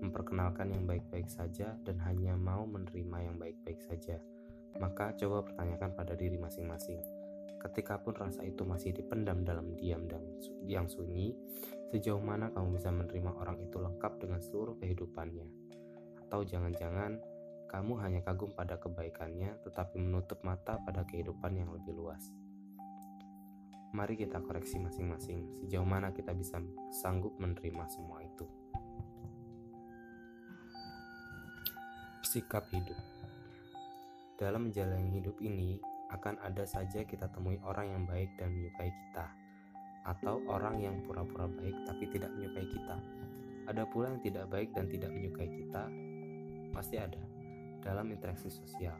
memperkenalkan 0.00 0.70
yang 0.70 0.86
baik-baik 0.86 1.26
saja 1.26 1.74
dan 1.82 1.96
hanya 2.06 2.38
mau 2.38 2.66
menerima 2.66 3.30
yang 3.30 3.36
baik-baik 3.36 3.82
saja. 3.82 4.22
Maka 4.78 5.18
coba 5.18 5.42
pertanyakan 5.42 5.98
pada 5.98 6.14
diri 6.14 6.38
masing-masing 6.38 7.02
Ketika 7.60 8.00
pun 8.00 8.16
rasa 8.16 8.40
itu 8.40 8.64
masih 8.64 8.96
dipendam 8.96 9.44
dalam 9.44 9.76
diam 9.76 10.08
dan 10.08 10.24
yang 10.64 10.88
sunyi, 10.88 11.36
sejauh 11.92 12.16
mana 12.16 12.48
kamu 12.48 12.80
bisa 12.80 12.88
menerima 12.88 13.36
orang 13.36 13.60
itu 13.60 13.76
lengkap 13.76 14.16
dengan 14.16 14.40
seluruh 14.40 14.80
kehidupannya? 14.80 15.44
Atau 16.24 16.48
jangan-jangan 16.48 17.20
kamu 17.68 17.92
hanya 18.00 18.20
kagum 18.24 18.56
pada 18.56 18.80
kebaikannya 18.80 19.60
tetapi 19.60 20.00
menutup 20.00 20.40
mata 20.40 20.80
pada 20.88 21.04
kehidupan 21.04 21.60
yang 21.60 21.68
lebih 21.68 21.92
luas? 21.92 22.24
Mari 23.90 24.14
kita 24.14 24.38
koreksi 24.38 24.78
masing-masing 24.78 25.66
sejauh 25.66 25.86
mana 25.86 26.14
kita 26.14 26.30
bisa 26.30 26.62
sanggup 26.94 27.34
menerima 27.42 27.84
semua 27.90 28.22
itu. 28.22 28.46
Sikap 32.22 32.70
hidup 32.70 32.98
dalam 34.40 34.72
menjalani 34.72 35.20
hidup 35.20 35.36
ini, 35.44 35.76
akan 36.08 36.40
ada 36.40 36.64
saja 36.64 37.04
kita 37.04 37.28
temui 37.28 37.60
orang 37.60 37.92
yang 37.92 38.02
baik 38.08 38.32
dan 38.40 38.56
menyukai 38.56 38.88
kita, 38.88 39.28
atau 40.08 40.40
orang 40.48 40.80
yang 40.80 40.96
pura-pura 41.04 41.44
baik 41.44 41.76
tapi 41.84 42.08
tidak 42.08 42.32
menyukai 42.32 42.64
kita. 42.72 42.96
Ada 43.68 43.84
pula 43.92 44.16
yang 44.16 44.24
tidak 44.24 44.48
baik 44.48 44.72
dan 44.72 44.88
tidak 44.88 45.12
menyukai 45.12 45.44
kita, 45.44 45.84
pasti 46.72 46.96
ada. 46.96 47.20
Dalam 47.84 48.08
interaksi 48.08 48.48
sosial, 48.48 48.96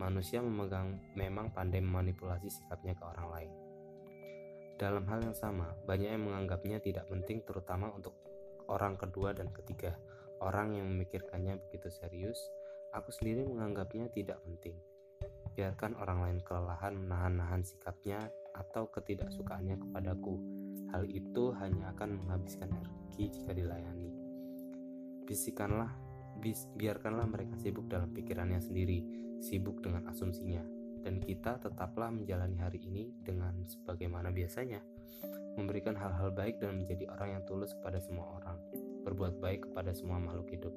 manusia 0.00 0.40
memegang 0.40 0.96
memang 1.12 1.52
pandai 1.52 1.84
memanipulasi 1.84 2.48
sikapnya 2.48 2.96
ke 2.96 3.04
orang 3.04 3.28
lain. 3.28 3.67
Dalam 4.78 5.04
hal 5.10 5.26
yang 5.26 5.34
sama, 5.34 5.74
banyak 5.84 6.14
yang 6.14 6.24
menganggapnya 6.24 6.78
tidak 6.78 7.10
penting 7.10 7.42
terutama 7.42 7.90
untuk 7.90 8.14
orang 8.70 8.94
kedua 8.94 9.34
dan 9.34 9.50
ketiga. 9.50 9.98
Orang 10.38 10.78
yang 10.78 10.86
memikirkannya 10.86 11.58
begitu 11.66 11.90
serius, 11.90 12.38
aku 12.94 13.10
sendiri 13.10 13.42
menganggapnya 13.42 14.06
tidak 14.14 14.38
penting 14.46 14.78
biarkan 15.58 15.98
orang 15.98 16.22
lain 16.22 16.38
kelelahan 16.46 16.94
menahan-nahan 16.94 17.66
sikapnya 17.66 18.30
atau 18.54 18.86
ketidaksukaannya 18.94 19.82
kepadaku. 19.82 20.38
Hal 20.94 21.02
itu 21.10 21.50
hanya 21.58 21.90
akan 21.98 22.22
menghabiskan 22.22 22.70
energi 22.70 23.34
jika 23.34 23.50
dilayani. 23.50 24.14
Bisikanlah, 25.26 25.90
bis, 26.38 26.70
biarkanlah 26.78 27.26
mereka 27.26 27.58
sibuk 27.58 27.90
dalam 27.90 28.14
pikirannya 28.14 28.62
sendiri, 28.62 29.02
sibuk 29.42 29.82
dengan 29.82 30.06
asumsinya, 30.06 30.62
dan 31.02 31.22
kita 31.22 31.58
tetaplah 31.62 32.10
menjalani 32.10 32.58
hari 32.58 32.82
ini 32.84 33.14
dengan 33.22 33.54
sebagaimana 33.64 34.34
biasanya, 34.34 34.82
memberikan 35.58 35.98
hal-hal 35.98 36.30
baik 36.30 36.62
dan 36.62 36.82
menjadi 36.82 37.10
orang 37.10 37.38
yang 37.38 37.42
tulus 37.46 37.74
kepada 37.78 37.98
semua 38.02 38.38
orang, 38.38 38.58
berbuat 39.02 39.42
baik 39.42 39.70
kepada 39.70 39.94
semua 39.94 40.18
makhluk 40.22 40.50
hidup. 40.54 40.74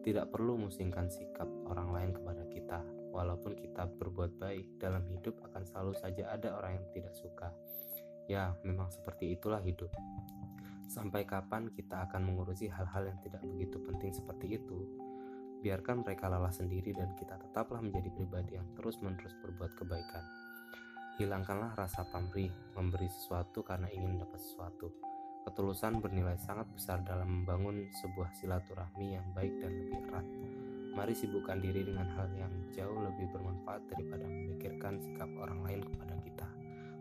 Tidak 0.00 0.32
perlu 0.32 0.56
musingkan 0.56 1.12
sikap 1.12 1.46
orang 1.68 1.92
lain 1.92 2.10
kepada 2.16 2.42
kita, 2.48 2.80
Walaupun 3.10 3.58
kita 3.58 3.90
berbuat 3.98 4.38
baik 4.38 4.78
dalam 4.78 5.02
hidup 5.10 5.34
akan 5.50 5.66
selalu 5.66 5.94
saja 5.98 6.30
ada 6.30 6.54
orang 6.54 6.78
yang 6.78 6.86
tidak 6.94 7.14
suka. 7.18 7.50
Ya, 8.30 8.54
memang 8.62 8.86
seperti 8.94 9.34
itulah 9.34 9.58
hidup. 9.58 9.90
Sampai 10.86 11.26
kapan 11.26 11.70
kita 11.74 12.06
akan 12.06 12.30
mengurusi 12.30 12.70
hal-hal 12.70 13.10
yang 13.10 13.18
tidak 13.18 13.42
begitu 13.42 13.82
penting 13.82 14.14
seperti 14.14 14.62
itu? 14.62 14.86
Biarkan 15.60 16.00
mereka 16.00 16.32
lelah 16.32 16.48
sendiri 16.48 16.96
dan 16.96 17.12
kita 17.20 17.36
tetaplah 17.36 17.84
menjadi 17.84 18.08
pribadi 18.16 18.56
yang 18.56 18.64
terus-menerus 18.72 19.36
berbuat 19.44 19.76
kebaikan. 19.76 20.24
Hilangkanlah 21.20 21.76
rasa 21.76 22.00
pamrih, 22.08 22.48
memberi 22.72 23.12
sesuatu 23.12 23.60
karena 23.60 23.92
ingin 23.92 24.24
dapat 24.24 24.40
sesuatu. 24.40 24.88
Ketulusan 25.44 26.00
bernilai 26.00 26.40
sangat 26.40 26.64
besar 26.72 27.04
dalam 27.04 27.44
membangun 27.44 27.92
sebuah 27.92 28.32
silaturahmi 28.40 29.20
yang 29.20 29.28
baik 29.36 29.52
dan 29.60 29.68
lebih 29.68 30.00
erat. 30.08 30.26
Mari 30.96 31.12
sibukkan 31.12 31.60
diri 31.60 31.84
dengan 31.84 32.08
hal 32.16 32.32
yang 32.32 32.52
jauh 32.72 32.96
lebih 32.96 33.28
bermanfaat 33.28 33.84
daripada 33.92 34.24
memikirkan 34.24 34.96
sikap 34.96 35.28
orang 35.44 35.60
lain 35.60 35.80
kepada 35.84 36.16
kita. 36.24 36.48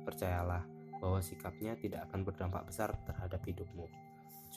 Percayalah 0.04 0.64
bahwa 1.00 1.24
sikapnya 1.24 1.80
tidak 1.80 2.12
akan 2.12 2.28
berdampak 2.28 2.68
besar 2.68 2.92
terhadap 3.08 3.40
hidupmu, 3.48 3.88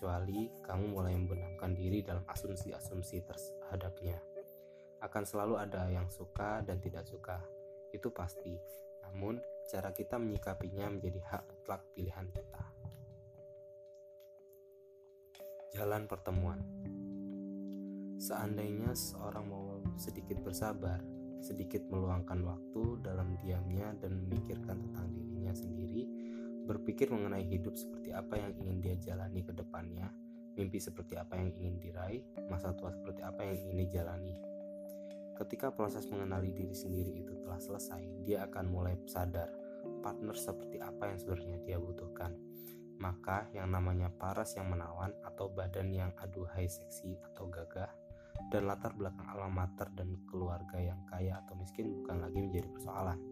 kecuali 0.03 0.51
kamu 0.67 0.99
mulai 0.99 1.15
membenamkan 1.15 1.79
diri 1.79 2.03
dalam 2.03 2.27
asumsi-asumsi 2.27 3.23
terhadapnya. 3.23 4.19
Akan 4.99 5.23
selalu 5.23 5.63
ada 5.63 5.87
yang 5.95 6.11
suka 6.11 6.59
dan 6.67 6.83
tidak 6.83 7.07
suka, 7.07 7.39
itu 7.95 8.11
pasti. 8.11 8.51
Namun, 9.07 9.39
cara 9.71 9.95
kita 9.95 10.19
menyikapinya 10.19 10.91
menjadi 10.91 11.23
hak 11.23 11.43
mutlak 11.47 11.87
pilihan 11.95 12.27
kita. 12.35 12.65
Jalan 15.79 16.11
pertemuan 16.11 16.59
Seandainya 18.19 18.99
seorang 18.99 19.47
mau 19.47 19.87
sedikit 19.95 20.43
bersabar, 20.43 20.99
sedikit 21.39 21.87
meluangkan 21.87 22.43
waktu 22.43 23.07
dalam 23.07 23.39
diamnya 23.39 23.95
dan 24.03 24.19
memikirkan 24.27 24.83
tentang 24.83 25.15
dirinya 25.15 25.55
sendiri, 25.55 26.22
berpikir 26.67 27.11
mengenai 27.11 27.45
hidup 27.47 27.75
seperti 27.75 28.15
apa 28.15 28.39
yang 28.39 28.53
ingin 28.59 28.79
dia 28.79 28.95
jalani 28.99 29.43
ke 29.43 29.53
depannya, 29.55 30.09
mimpi 30.55 30.79
seperti 30.79 31.17
apa 31.17 31.39
yang 31.39 31.51
ingin 31.57 31.81
diraih, 31.81 32.23
masa 32.47 32.77
tua 32.77 32.93
seperti 32.93 33.25
apa 33.25 33.43
yang 33.43 33.57
ingin 33.57 33.77
dijalani. 33.89 34.35
Ketika 35.33 35.73
proses 35.73 36.07
mengenali 36.07 36.53
diri 36.55 36.77
sendiri 36.77 37.25
itu 37.25 37.35
telah 37.43 37.59
selesai, 37.59 38.23
dia 38.23 38.47
akan 38.47 38.65
mulai 38.69 38.95
sadar 39.09 39.49
partner 40.05 40.37
seperti 40.37 40.79
apa 40.79 41.11
yang 41.11 41.19
sebenarnya 41.19 41.59
dia 41.67 41.79
butuhkan. 41.81 42.37
Maka 43.03 43.51
yang 43.51 43.67
namanya 43.73 44.13
paras 44.13 44.55
yang 44.55 44.71
menawan 44.71 45.11
atau 45.27 45.51
badan 45.51 45.91
yang 45.91 46.15
aduhai 46.23 46.71
seksi 46.71 47.19
atau 47.33 47.51
gagah 47.51 47.91
dan 48.53 48.69
latar 48.69 48.95
belakang 48.95 49.27
alam 49.33 49.51
mater 49.51 49.91
dan 49.99 50.15
keluarga 50.31 50.79
yang 50.79 51.01
kaya 51.11 51.41
atau 51.43 51.59
miskin 51.59 51.91
bukan 52.03 52.23
lagi 52.23 52.39
menjadi 52.39 52.69
persoalan. 52.71 53.32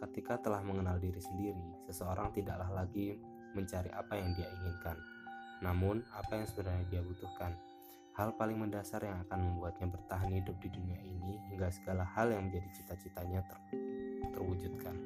Ketika 0.00 0.40
telah 0.40 0.64
mengenal 0.64 0.96
diri 0.96 1.20
sendiri, 1.20 1.84
seseorang 1.84 2.32
tidaklah 2.32 2.72
lagi 2.72 3.20
mencari 3.52 3.92
apa 3.92 4.16
yang 4.16 4.32
dia 4.32 4.48
inginkan, 4.48 4.96
namun 5.60 6.00
apa 6.16 6.40
yang 6.40 6.46
sebenarnya 6.48 6.84
dia 6.88 7.02
butuhkan. 7.04 7.52
Hal 8.16 8.32
paling 8.40 8.56
mendasar 8.56 9.04
yang 9.04 9.20
akan 9.28 9.38
membuatnya 9.52 9.92
bertahan 9.92 10.32
hidup 10.32 10.56
di 10.64 10.72
dunia 10.72 10.96
ini 11.04 11.36
hingga 11.52 11.68
segala 11.68 12.08
hal 12.16 12.32
yang 12.32 12.48
menjadi 12.48 12.68
cita-citanya 12.80 13.44
ter 13.44 13.58
terwujudkan. 14.32 14.96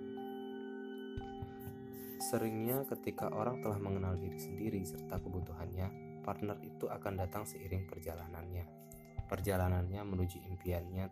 Seringnya 2.31 2.87
ketika 2.87 3.35
orang 3.35 3.61
telah 3.61 3.83
mengenal 3.83 4.15
diri 4.15 4.39
sendiri 4.39 4.81
serta 4.87 5.19
kebutuhannya, 5.19 6.23
partner 6.23 6.57
itu 6.63 6.87
akan 6.87 7.19
datang 7.19 7.43
seiring 7.43 7.85
perjalanannya 7.91 8.85
perjalanannya 9.27 10.01
menuju 10.05 10.39
impiannya 10.47 11.09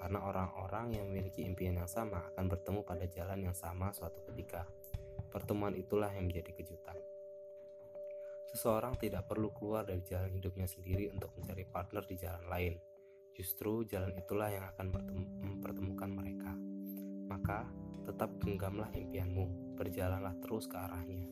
karena 0.00 0.24
orang-orang 0.24 0.96
yang 0.96 1.04
memiliki 1.12 1.44
impian 1.44 1.76
yang 1.76 1.90
sama 1.90 2.24
akan 2.32 2.48
bertemu 2.48 2.80
pada 2.80 3.04
jalan 3.04 3.52
yang 3.52 3.52
sama 3.52 3.92
suatu 3.92 4.24
ketika. 4.32 4.64
Pertemuan 5.28 5.76
itulah 5.76 6.08
yang 6.08 6.26
menjadi 6.26 6.56
kejutan. 6.56 6.96
Seseorang 8.50 8.98
tidak 8.98 9.28
perlu 9.30 9.52
keluar 9.54 9.84
dari 9.86 10.02
jalan 10.02 10.32
hidupnya 10.32 10.66
sendiri 10.66 11.12
untuk 11.12 11.36
mencari 11.36 11.62
partner 11.68 12.02
di 12.08 12.16
jalan 12.18 12.44
lain. 12.48 12.74
Justru 13.36 13.86
jalan 13.86 14.10
itulah 14.16 14.50
yang 14.50 14.66
akan 14.74 14.86
mempertemukan 15.44 16.10
mereka. 16.10 16.50
Maka, 17.30 17.68
tetap 18.02 18.34
genggamlah 18.42 18.90
impianmu, 18.90 19.76
berjalanlah 19.78 20.34
terus 20.42 20.66
ke 20.66 20.74
arahnya. 20.74 21.30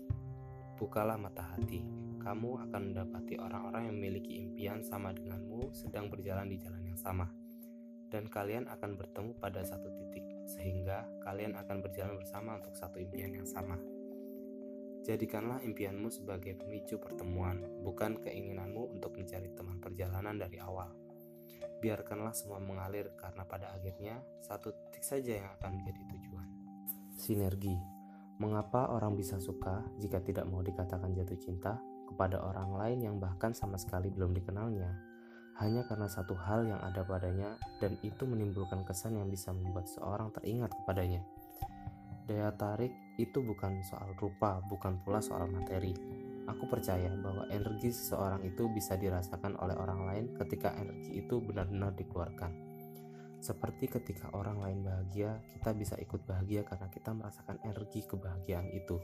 Bukalah 0.79 1.19
mata 1.19 1.43
hati, 1.43 1.83
kamu 2.23 2.71
akan 2.71 2.95
mendapati 2.95 3.35
orang-orang 3.43 3.91
yang 3.91 3.97
memiliki 3.99 4.39
impian 4.39 4.79
sama 4.87 5.11
denganmu 5.11 5.75
sedang 5.75 6.07
berjalan 6.07 6.47
di 6.47 6.61
jalan 6.61 6.87
yang 6.87 6.99
sama. 7.01 7.27
Dan 8.09 8.27
kalian 8.33 8.67
akan 8.73 8.97
bertemu 8.97 9.37
pada 9.37 9.61
satu 9.61 9.93
titik, 9.93 10.25
sehingga 10.49 11.05
kalian 11.21 11.57
akan 11.61 11.85
berjalan 11.85 12.17
bersama 12.17 12.57
untuk 12.57 12.73
satu 12.73 12.97
impian 12.97 13.37
yang 13.37 13.45
sama. 13.45 13.77
Jadikanlah 15.05 15.61
impianmu 15.65 16.09
sebagai 16.09 16.57
pemicu 16.57 16.97
pertemuan, 16.97 17.61
bukan 17.85 18.21
keinginanmu 18.21 18.97
untuk 18.97 19.17
mencari 19.17 19.53
teman 19.53 19.81
perjalanan 19.81 20.37
dari 20.37 20.57
awal. 20.61 20.89
Biarkanlah 21.79 22.35
semua 22.35 22.59
mengalir 22.59 23.13
karena 23.15 23.45
pada 23.45 23.73
akhirnya 23.77 24.21
satu 24.41 24.73
titik 24.73 25.05
saja 25.05 25.45
yang 25.45 25.49
akan 25.61 25.81
menjadi 25.81 26.03
tujuan. 26.17 26.49
Sinergi 27.15 27.77
Mengapa 28.39 28.95
orang 28.95 29.19
bisa 29.19 29.43
suka 29.43 29.83
jika 29.99 30.23
tidak 30.23 30.47
mau 30.47 30.63
dikatakan 30.63 31.11
jatuh 31.11 31.39
cinta? 31.43 31.75
kepada 32.09 32.41
orang 32.41 32.73
lain 32.73 32.99
yang 33.05 33.17
bahkan 33.21 33.53
sama 33.53 33.77
sekali 33.77 34.09
belum 34.09 34.33
dikenalnya, 34.33 34.89
hanya 35.59 35.83
karena 35.87 36.07
satu 36.07 36.39
hal 36.39 36.67
yang 36.71 36.79
ada 36.79 37.03
padanya, 37.03 37.59
dan 37.83 37.99
itu 38.07 38.23
menimbulkan 38.23 38.87
kesan 38.87 39.19
yang 39.19 39.27
bisa 39.27 39.51
membuat 39.51 39.91
seorang 39.91 40.31
teringat 40.31 40.71
kepadanya. 40.71 41.27
Daya 42.31 42.55
tarik 42.55 42.93
itu 43.19 43.43
bukan 43.43 43.83
soal 43.83 44.15
rupa, 44.23 44.63
bukan 44.71 45.03
pula 45.03 45.19
soal 45.19 45.51
materi. 45.51 45.97
Aku 46.47 46.65
percaya 46.71 47.11
bahwa 47.19 47.45
energi 47.51 47.91
seseorang 47.91 48.41
itu 48.47 48.71
bisa 48.71 48.95
dirasakan 48.95 49.59
oleh 49.59 49.77
orang 49.77 50.01
lain 50.07 50.25
ketika 50.39 50.73
energi 50.79 51.25
itu 51.25 51.43
benar-benar 51.43 51.93
dikeluarkan. 51.99 52.53
Seperti 53.39 53.87
ketika 53.91 54.31
orang 54.35 54.63
lain 54.63 54.81
bahagia, 54.83 55.43
kita 55.59 55.75
bisa 55.75 55.95
ikut 55.99 56.23
bahagia 56.27 56.63
karena 56.67 56.87
kita 56.91 57.11
merasakan 57.13 57.59
energi 57.67 58.07
kebahagiaan 58.07 58.71
itu. 58.71 58.99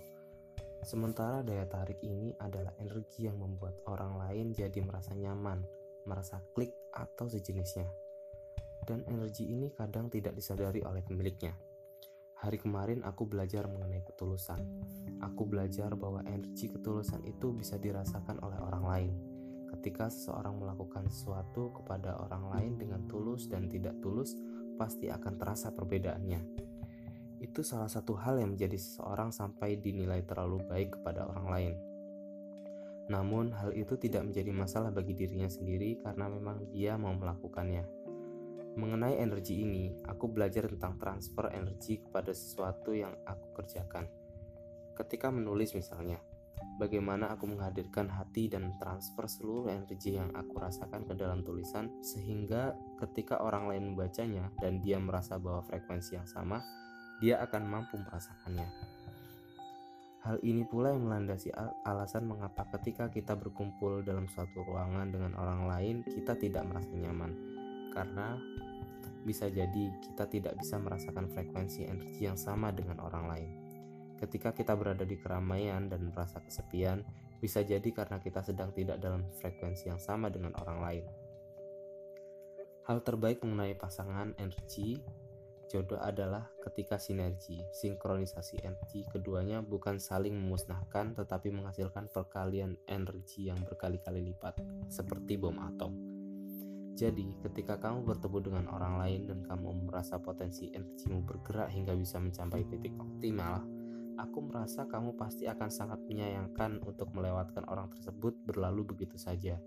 Sementara 0.84 1.40
daya 1.40 1.64
tarik 1.64 1.98
ini 2.04 2.36
adalah 2.36 2.76
energi 2.76 3.24
yang 3.24 3.40
membuat 3.40 3.80
orang 3.88 4.20
lain 4.20 4.52
jadi 4.52 4.84
merasa 4.84 5.16
nyaman, 5.16 5.64
merasa 6.04 6.40
klik 6.52 6.72
atau 6.92 7.26
sejenisnya. 7.28 7.88
Dan 8.84 9.04
energi 9.08 9.48
ini 9.48 9.72
kadang 9.72 10.12
tidak 10.12 10.36
disadari 10.36 10.84
oleh 10.84 11.00
pemiliknya. 11.00 11.56
Hari 12.44 12.60
kemarin 12.60 13.00
aku 13.04 13.24
belajar 13.24 13.64
mengenai 13.64 14.04
ketulusan. 14.04 14.60
Aku 15.24 15.48
belajar 15.48 15.96
bahwa 15.96 16.20
energi 16.28 16.68
ketulusan 16.68 17.24
itu 17.24 17.56
bisa 17.56 17.80
dirasakan 17.80 18.40
oleh 18.44 18.60
orang 18.60 18.84
lain. 18.84 19.12
Ketika 19.72 20.12
seseorang 20.12 20.60
melakukan 20.60 21.08
sesuatu 21.08 21.72
kepada 21.80 22.20
orang 22.20 22.44
lain 22.52 22.72
dengan 22.76 23.08
tulus 23.08 23.48
dan 23.48 23.66
tidak 23.72 23.96
tulus, 24.04 24.36
pasti 24.76 25.08
akan 25.08 25.34
terasa 25.40 25.72
perbedaannya 25.72 26.64
itu 27.44 27.60
salah 27.60 27.92
satu 27.92 28.16
hal 28.16 28.40
yang 28.40 28.56
menjadi 28.56 28.80
seseorang 28.80 29.28
sampai 29.28 29.76
dinilai 29.76 30.24
terlalu 30.24 30.64
baik 30.64 30.96
kepada 30.96 31.28
orang 31.28 31.46
lain. 31.52 31.74
Namun, 33.12 33.52
hal 33.52 33.76
itu 33.76 34.00
tidak 34.00 34.24
menjadi 34.24 34.52
masalah 34.52 34.88
bagi 34.88 35.12
dirinya 35.12 35.48
sendiri 35.48 36.00
karena 36.00 36.28
memang 36.28 36.72
dia 36.72 36.96
mau 36.96 37.12
melakukannya. 37.12 37.84
Mengenai 38.74 39.20
energi 39.22 39.62
ini, 39.62 39.92
aku 40.08 40.26
belajar 40.26 40.66
tentang 40.66 40.98
transfer 40.98 41.52
energi 41.52 42.02
kepada 42.02 42.34
sesuatu 42.34 42.90
yang 42.90 43.14
aku 43.22 43.62
kerjakan. 43.62 44.08
Ketika 44.98 45.30
menulis 45.30 45.76
misalnya, 45.78 46.18
bagaimana 46.80 47.30
aku 47.30 47.46
menghadirkan 47.46 48.10
hati 48.10 48.50
dan 48.50 48.74
transfer 48.82 49.30
seluruh 49.30 49.70
energi 49.70 50.18
yang 50.18 50.34
aku 50.34 50.58
rasakan 50.58 51.06
ke 51.06 51.14
dalam 51.14 51.46
tulisan 51.46 51.90
sehingga 52.02 52.74
ketika 52.98 53.38
orang 53.42 53.70
lain 53.70 53.94
membacanya 53.94 54.50
dan 54.58 54.82
dia 54.82 54.98
merasa 54.98 55.38
bahwa 55.38 55.62
frekuensi 55.70 56.18
yang 56.18 56.26
sama, 56.26 56.58
dia 57.22 57.38
akan 57.46 57.62
mampu 57.62 57.94
merasakannya. 58.00 58.93
Hal 60.24 60.40
ini 60.40 60.64
pula 60.64 60.88
yang 60.88 61.04
melandasi 61.04 61.52
alasan 61.84 62.24
mengapa 62.24 62.64
ketika 62.72 63.12
kita 63.12 63.36
berkumpul 63.36 64.00
dalam 64.00 64.24
suatu 64.24 64.64
ruangan 64.64 65.12
dengan 65.12 65.36
orang 65.36 65.68
lain, 65.68 65.96
kita 66.00 66.32
tidak 66.40 66.64
merasa 66.64 66.88
nyaman, 66.96 67.36
karena 67.92 68.40
bisa 69.28 69.52
jadi 69.52 69.92
kita 70.00 70.24
tidak 70.32 70.56
bisa 70.56 70.80
merasakan 70.80 71.28
frekuensi 71.28 71.84
energi 71.84 72.24
yang 72.24 72.40
sama 72.40 72.72
dengan 72.72 73.04
orang 73.04 73.24
lain. 73.28 73.50
Ketika 74.16 74.56
kita 74.56 74.72
berada 74.72 75.04
di 75.04 75.20
keramaian 75.20 75.92
dan 75.92 76.08
merasa 76.08 76.40
kesepian, 76.40 77.04
bisa 77.36 77.60
jadi 77.60 77.84
karena 77.92 78.16
kita 78.16 78.40
sedang 78.40 78.72
tidak 78.72 79.04
dalam 79.04 79.28
frekuensi 79.44 79.92
yang 79.92 80.00
sama 80.00 80.32
dengan 80.32 80.56
orang 80.56 80.78
lain. 80.80 81.04
Hal 82.88 83.04
terbaik 83.04 83.44
mengenai 83.44 83.76
pasangan 83.76 84.32
energi 84.40 85.04
Jodoh 85.64 85.98
adalah 85.98 86.44
ketika 86.60 87.00
sinergi, 87.00 87.64
sinkronisasi 87.72 88.60
energi 88.62 89.08
keduanya 89.08 89.64
bukan 89.64 89.96
saling 89.96 90.36
memusnahkan 90.36 91.16
tetapi 91.16 91.48
menghasilkan 91.48 92.12
perkalian 92.12 92.76
energi 92.84 93.48
yang 93.48 93.58
berkali-kali 93.64 94.20
lipat, 94.32 94.60
seperti 94.92 95.40
bom 95.40 95.56
atom. 95.56 95.92
Jadi, 96.94 97.26
ketika 97.42 97.74
kamu 97.74 98.06
bertemu 98.06 98.38
dengan 98.38 98.64
orang 98.70 99.02
lain 99.02 99.26
dan 99.26 99.42
kamu 99.42 99.90
merasa 99.90 100.22
potensi 100.22 100.70
energimu 100.70 101.26
bergerak 101.26 101.74
hingga 101.74 101.90
bisa 101.98 102.22
mencapai 102.22 102.62
titik 102.70 102.94
optimal, 103.02 103.66
aku 104.14 104.38
merasa 104.46 104.86
kamu 104.86 105.18
pasti 105.18 105.50
akan 105.50 105.74
sangat 105.74 105.98
menyayangkan 106.06 106.78
untuk 106.86 107.10
melewatkan 107.10 107.66
orang 107.66 107.90
tersebut 107.90 108.38
berlalu 108.46 108.86
begitu 108.94 109.18
saja. 109.18 109.58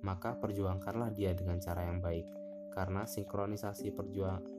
Maka 0.00 0.40
perjuangkanlah 0.40 1.12
dia 1.12 1.36
dengan 1.36 1.60
cara 1.60 1.84
yang 1.84 2.00
baik, 2.00 2.32
karena 2.72 3.04
sinkronisasi 3.04 3.92
perjuang 3.92 4.53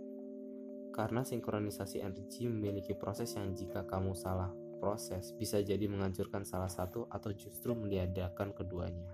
Karena 0.95 1.27
sinkronisasi 1.27 1.99
energi 1.99 2.47
memiliki 2.47 2.95
proses 2.95 3.35
yang 3.35 3.51
jika 3.51 3.83
kamu 3.83 4.15
salah 4.15 4.47
proses 4.79 5.35
bisa 5.35 5.59
jadi 5.59 5.91
menghancurkan 5.91 6.47
salah 6.47 6.71
satu 6.71 7.11
atau 7.11 7.35
justru 7.35 7.75
meniadakan 7.75 8.55
keduanya. 8.55 9.11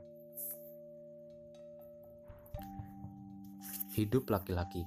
Hidup 3.97 4.29
laki-laki 4.29 4.85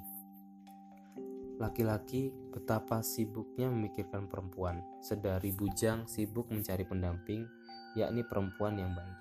Laki-laki 1.55 2.35
betapa 2.51 3.03
sibuknya 3.03 3.71
memikirkan 3.71 4.27
perempuan, 4.27 4.83
sedari 4.99 5.55
bujang 5.55 6.03
sibuk 6.11 6.51
mencari 6.51 6.83
pendamping, 6.83 7.47
yakni 7.95 8.27
perempuan 8.27 8.75
yang 8.75 8.91
baik. 8.91 9.19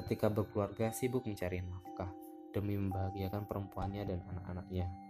Ketika 0.00 0.32
berkeluarga 0.32 0.92
sibuk 0.96 1.28
mencari 1.28 1.60
nafkah 1.60 2.08
demi 2.56 2.80
membahagiakan 2.80 3.44
perempuannya 3.44 4.02
dan 4.08 4.24
anak-anaknya 4.32 5.07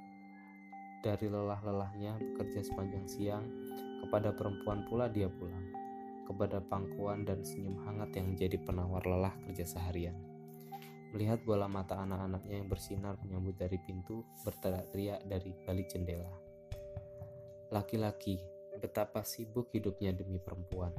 dari 1.04 1.30
lelah-lelahnya 1.30 2.18
bekerja 2.18 2.66
sepanjang 2.66 3.06
siang, 3.06 3.46
kepada 4.04 4.32
perempuan 4.32 4.86
pula 4.86 5.10
dia 5.10 5.28
pulang, 5.28 5.68
kepada 6.24 6.60
pangkuan 6.60 7.26
dan 7.26 7.42
senyum 7.42 7.80
hangat 7.86 8.14
yang 8.18 8.34
menjadi 8.34 8.56
penawar 8.62 9.02
lelah 9.04 9.34
kerja 9.46 9.64
seharian. 9.64 10.16
Melihat 11.16 11.40
bola 11.42 11.64
mata 11.66 11.96
anak-anaknya 12.04 12.60
yang 12.60 12.68
bersinar 12.68 13.16
menyambut 13.24 13.56
dari 13.56 13.80
pintu, 13.80 14.22
berteriak 14.44 15.24
dari 15.24 15.56
balik 15.64 15.88
jendela. 15.88 16.28
Laki-laki, 17.72 18.36
betapa 18.76 19.24
sibuk 19.24 19.72
hidupnya 19.72 20.12
demi 20.12 20.36
perempuan, 20.36 20.92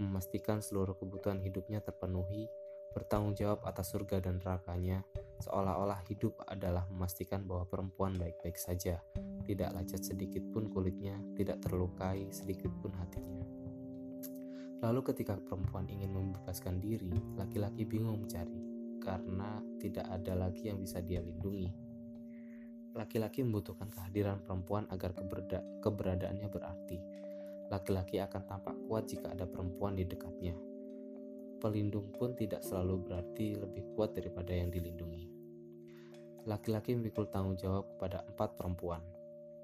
memastikan 0.00 0.64
seluruh 0.64 0.96
kebutuhan 0.96 1.40
hidupnya 1.44 1.84
terpenuhi, 1.84 2.48
bertanggung 2.92 3.32
jawab 3.32 3.64
atas 3.64 3.92
surga 3.92 4.20
dan 4.20 4.40
nerakanya, 4.40 5.04
seolah-olah 5.40 6.04
hidup 6.08 6.36
adalah 6.44 6.84
memastikan 6.92 7.44
bahwa 7.48 7.64
perempuan 7.64 8.16
baik-baik 8.16 8.56
saja, 8.60 9.00
tidak 9.52 9.76
lecet 9.76 10.00
sedikit 10.00 10.40
pun 10.48 10.72
kulitnya, 10.72 11.20
tidak 11.36 11.60
terlukai 11.60 12.24
sedikit 12.32 12.72
pun 12.80 12.88
hatinya. 12.96 13.44
Lalu 14.80 15.00
ketika 15.12 15.36
perempuan 15.36 15.86
ingin 15.92 16.08
membebaskan 16.08 16.80
diri, 16.80 17.12
laki-laki 17.36 17.84
bingung 17.84 18.24
mencari, 18.24 18.64
karena 18.96 19.60
tidak 19.76 20.08
ada 20.08 20.48
lagi 20.48 20.72
yang 20.72 20.80
bisa 20.80 21.04
dia 21.04 21.20
lindungi. 21.20 21.68
Laki-laki 22.96 23.44
membutuhkan 23.44 23.92
kehadiran 23.92 24.40
perempuan 24.40 24.88
agar 24.88 25.12
keberda 25.12 25.60
keberadaannya 25.84 26.48
berarti. 26.48 26.98
Laki-laki 27.68 28.24
akan 28.24 28.42
tampak 28.48 28.76
kuat 28.88 29.04
jika 29.04 29.32
ada 29.32 29.44
perempuan 29.44 29.96
di 29.96 30.08
dekatnya. 30.08 30.56
Pelindung 31.60 32.08
pun 32.10 32.32
tidak 32.34 32.64
selalu 32.64 33.04
berarti 33.04 33.54
lebih 33.54 33.84
kuat 33.94 34.16
daripada 34.16 34.50
yang 34.50 34.72
dilindungi. 34.72 35.28
Laki-laki 36.42 36.98
memikul 36.98 37.30
tanggung 37.30 37.54
jawab 37.54 37.86
kepada 37.94 38.26
empat 38.26 38.58
perempuan, 38.58 38.98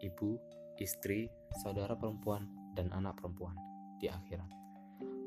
ibu, 0.02 0.38
istri, 0.78 1.30
saudara 1.62 1.94
perempuan, 1.98 2.46
dan 2.74 2.90
anak 2.94 3.18
perempuan 3.18 3.58
di 3.98 4.06
akhirat. 4.06 4.48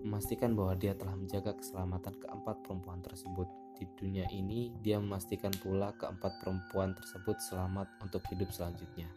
Memastikan 0.01 0.57
bahwa 0.57 0.73
dia 0.73 0.97
telah 0.97 1.13
menjaga 1.13 1.53
keselamatan 1.53 2.17
keempat 2.17 2.55
perempuan 2.65 3.03
tersebut. 3.05 3.45
Di 3.77 3.85
dunia 3.97 4.25
ini, 4.33 4.73
dia 4.81 4.97
memastikan 4.97 5.53
pula 5.61 5.93
keempat 5.97 6.41
perempuan 6.41 6.93
tersebut 6.97 7.37
selamat 7.49 7.87
untuk 8.01 8.21
hidup 8.33 8.49
selanjutnya. 8.49 9.09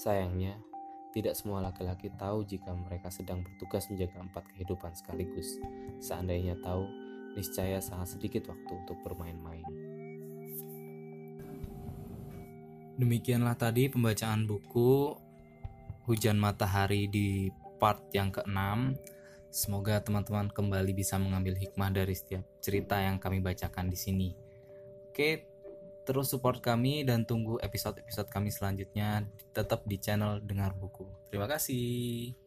Sayangnya, 0.00 0.56
tidak 1.10 1.34
semua 1.34 1.58
laki-laki 1.60 2.08
tahu 2.14 2.46
jika 2.46 2.70
mereka 2.72 3.10
sedang 3.10 3.42
bertugas 3.42 3.88
menjaga 3.90 4.22
empat 4.22 4.44
kehidupan 4.54 4.92
sekaligus. 4.94 5.58
Seandainya 6.00 6.56
tahu, 6.62 6.86
niscaya 7.34 7.82
sangat 7.82 8.16
sedikit 8.16 8.48
waktu 8.48 8.72
untuk 8.86 8.96
bermain-main. 9.02 9.64
Demikianlah 13.00 13.56
tadi 13.56 13.88
pembacaan 13.88 14.44
buku 14.44 15.16
Hujan 16.04 16.36
Matahari 16.36 17.08
di 17.08 17.48
part 17.80 18.04
yang 18.12 18.28
keenam. 18.28 18.92
Semoga 19.48 20.04
teman-teman 20.04 20.52
kembali 20.52 20.92
bisa 20.92 21.16
mengambil 21.16 21.56
hikmah 21.56 21.88
dari 21.96 22.12
setiap 22.12 22.44
cerita 22.60 23.00
yang 23.00 23.16
kami 23.16 23.40
bacakan 23.40 23.88
di 23.88 23.96
sini. 23.96 24.28
Oke, 25.08 25.48
terus 26.04 26.28
support 26.28 26.60
kami 26.60 27.08
dan 27.08 27.24
tunggu 27.24 27.56
episode-episode 27.64 28.28
kami 28.28 28.52
selanjutnya 28.52 29.24
tetap 29.56 29.88
di 29.88 29.96
channel 29.96 30.44
Dengar 30.44 30.76
Buku. 30.76 31.08
Terima 31.32 31.48
kasih. 31.48 32.39